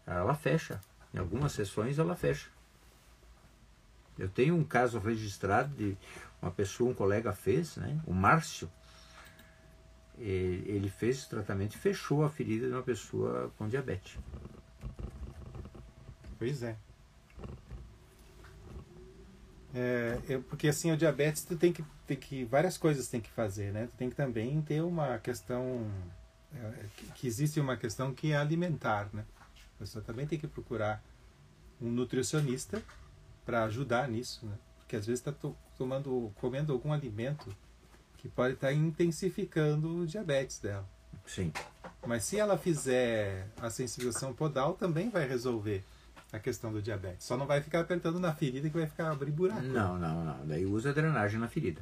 [0.05, 0.81] Ela fecha.
[1.13, 2.49] Em algumas sessões ela fecha.
[4.17, 5.97] Eu tenho um caso registrado de
[6.41, 7.99] uma pessoa, um colega fez, né?
[8.05, 8.69] O Márcio.
[10.17, 14.17] Ele fez esse tratamento e fechou a ferida de uma pessoa com diabetes.
[16.37, 16.75] Pois é.
[19.73, 22.43] É, eu, porque assim, o diabetes tu tem que, tem que.
[22.45, 23.87] Várias coisas tem que fazer, né?
[23.87, 25.89] Tu tem que também ter uma questão.
[26.53, 26.85] É,
[27.15, 29.23] que existe uma questão que é alimentar, né?
[29.81, 31.03] A pessoa também tem que procurar
[31.81, 32.83] um nutricionista
[33.43, 34.53] para ajudar nisso, né?
[34.77, 35.33] Porque às vezes está
[35.75, 37.51] tomando, comendo algum alimento
[38.19, 40.87] que pode estar tá intensificando o diabetes dela.
[41.25, 41.51] Sim.
[42.05, 45.83] Mas se ela fizer a sensibilização podal, também vai resolver
[46.31, 47.25] a questão do diabetes.
[47.25, 49.63] Só não vai ficar apertando na ferida que vai ficar abrir buraco.
[49.63, 50.45] Não, não, não.
[50.45, 51.81] Daí usa drenagem na ferida.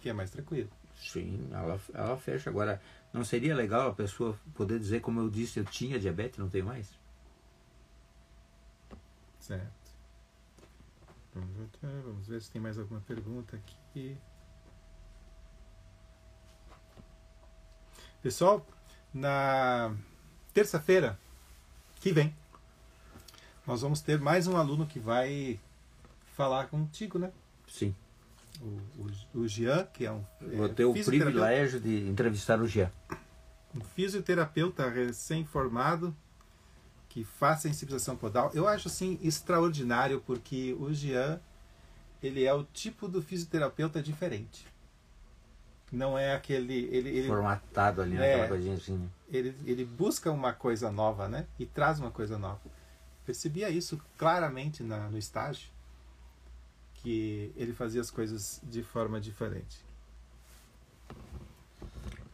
[0.00, 0.70] Que é mais tranquilo.
[0.96, 2.48] Sim, ela, ela fecha.
[2.48, 2.80] Agora,
[3.12, 6.66] não seria legal a pessoa poder dizer, como eu disse, eu tinha diabetes, não tenho
[6.66, 6.99] mais?
[9.50, 9.90] Certo.
[12.04, 14.16] Vamos ver se tem mais alguma pergunta aqui.
[18.22, 18.64] Pessoal,
[19.12, 19.92] na
[20.54, 21.18] terça-feira
[21.96, 22.32] que vem,
[23.66, 25.58] nós vamos ter mais um aluno que vai
[26.36, 27.32] falar contigo, né?
[27.66, 27.92] Sim.
[28.60, 28.78] O,
[29.34, 30.24] o, o Jean, que é um.
[30.40, 32.92] Vou é, ter o privilégio de entrevistar o Jean.
[33.74, 36.14] Um fisioterapeuta recém-formado
[37.10, 38.50] que faz sensibilização podal.
[38.54, 41.38] Eu acho assim extraordinário porque o Jean
[42.22, 44.66] ele é o tipo do fisioterapeuta diferente.
[45.92, 49.10] Não é aquele ele, ele formatado ali é, naquela coisinha assim.
[49.28, 51.46] Ele ele busca uma coisa nova, né?
[51.58, 52.60] E traz uma coisa nova
[53.30, 55.68] percebia isso claramente na, no estágio,
[56.94, 59.84] que ele fazia as coisas de forma diferente.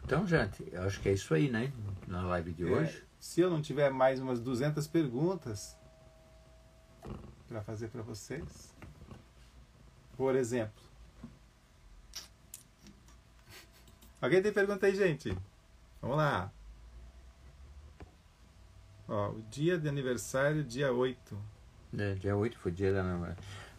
[0.03, 1.70] Então, gente, eu acho que é isso aí, né?
[2.07, 3.05] Na live de é, hoje.
[3.19, 5.77] Se eu não tiver mais umas 200 perguntas
[7.49, 8.75] para fazer para vocês,
[10.17, 10.83] por exemplo.
[14.21, 15.37] Alguém tem pergunta aí, gente?
[16.01, 16.51] Vamos lá.
[19.09, 21.39] Ó, o dia de aniversário, dia 8.
[21.97, 23.37] É, dia 8 foi dia da namorada.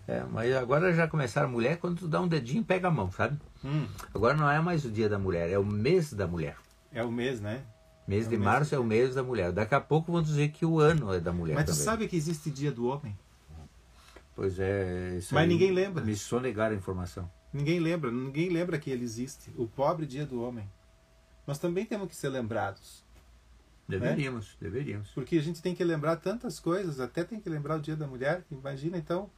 [0.08, 3.12] É, mas agora já começaram a mulher, quando tu dá um dedinho, pega a mão,
[3.12, 3.38] sabe?
[3.64, 3.88] Hum.
[4.14, 6.56] Agora não é mais o dia da mulher, é o mês da mulher.
[6.94, 7.66] É o mês, né?
[8.08, 9.52] Mês é de março é o mês da mulher.
[9.52, 11.56] Daqui a pouco vão dizer que o ano é da mulher.
[11.56, 11.80] Mas também.
[11.80, 13.18] tu sabe que existe dia do homem?
[14.34, 15.20] Pois é.
[15.32, 16.04] Mas ninguém lembra.
[16.04, 17.30] Me sonegaram a informação.
[17.52, 19.52] Ninguém lembra, ninguém lembra que ele existe.
[19.58, 20.70] O pobre dia do homem.
[21.46, 23.04] Nós também temos que ser lembrados.
[23.88, 24.70] Deveríamos, né?
[24.70, 25.10] deveríamos.
[25.12, 28.06] Porque a gente tem que lembrar tantas coisas, até tem que lembrar o Dia da
[28.06, 28.44] Mulher.
[28.52, 29.30] Imagina então,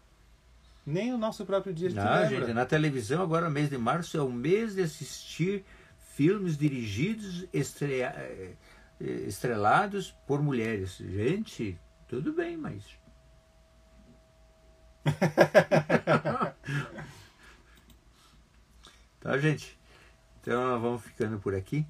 [0.85, 2.39] nem o nosso próprio dia a gente Não, lembra.
[2.39, 5.63] gente, na televisão agora, mês de março, é o mês de assistir
[6.19, 7.47] filmes dirigidos.
[7.53, 8.55] Eh,
[8.99, 10.97] estrelados por mulheres.
[10.97, 12.83] Gente, tudo bem, mas.
[19.21, 19.79] tá, gente?
[20.41, 21.87] Então vamos ficando por aqui.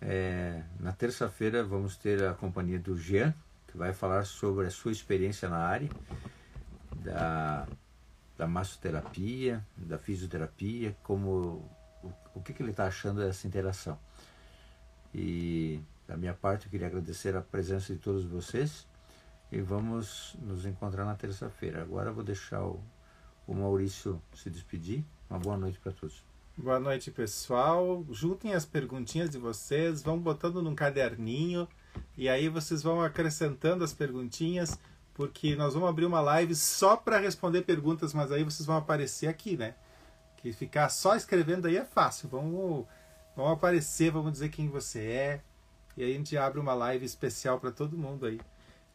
[0.00, 3.32] É, na terça-feira vamos ter a companhia do Jean,
[3.68, 5.88] que vai falar sobre a sua experiência na área
[6.96, 7.68] da,
[8.36, 11.70] da massoterapia, da fisioterapia, como
[12.34, 13.98] o, que, que ele está achando dessa interação.
[15.14, 18.86] E da minha parte eu queria agradecer a presença de todos vocês
[19.50, 21.82] e vamos nos encontrar na terça-feira.
[21.82, 22.80] Agora eu vou deixar o,
[23.46, 25.04] o Maurício se despedir.
[25.28, 26.22] Uma boa noite para todos.
[26.56, 28.04] Boa noite, pessoal.
[28.10, 31.66] Juntem as perguntinhas de vocês, vão botando num caderninho
[32.16, 34.78] e aí vocês vão acrescentando as perguntinhas,
[35.14, 39.28] porque nós vamos abrir uma live só para responder perguntas, mas aí vocês vão aparecer
[39.28, 39.74] aqui, né?
[40.42, 42.28] Que ficar só escrevendo aí é fácil.
[42.28, 42.84] Vamos,
[43.36, 45.40] vamos aparecer, vamos dizer quem você é.
[45.96, 48.40] E aí a gente abre uma live especial para todo mundo aí.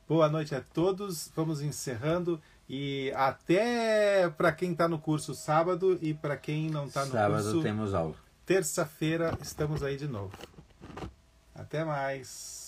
[0.07, 1.31] Boa noite a todos.
[1.35, 2.41] Vamos encerrando.
[2.67, 7.43] E até para quem está no curso sábado e para quem não está no sábado
[7.43, 7.61] curso.
[7.61, 8.15] temos aula.
[8.45, 10.33] Terça-feira estamos aí de novo.
[11.55, 12.66] Até mais.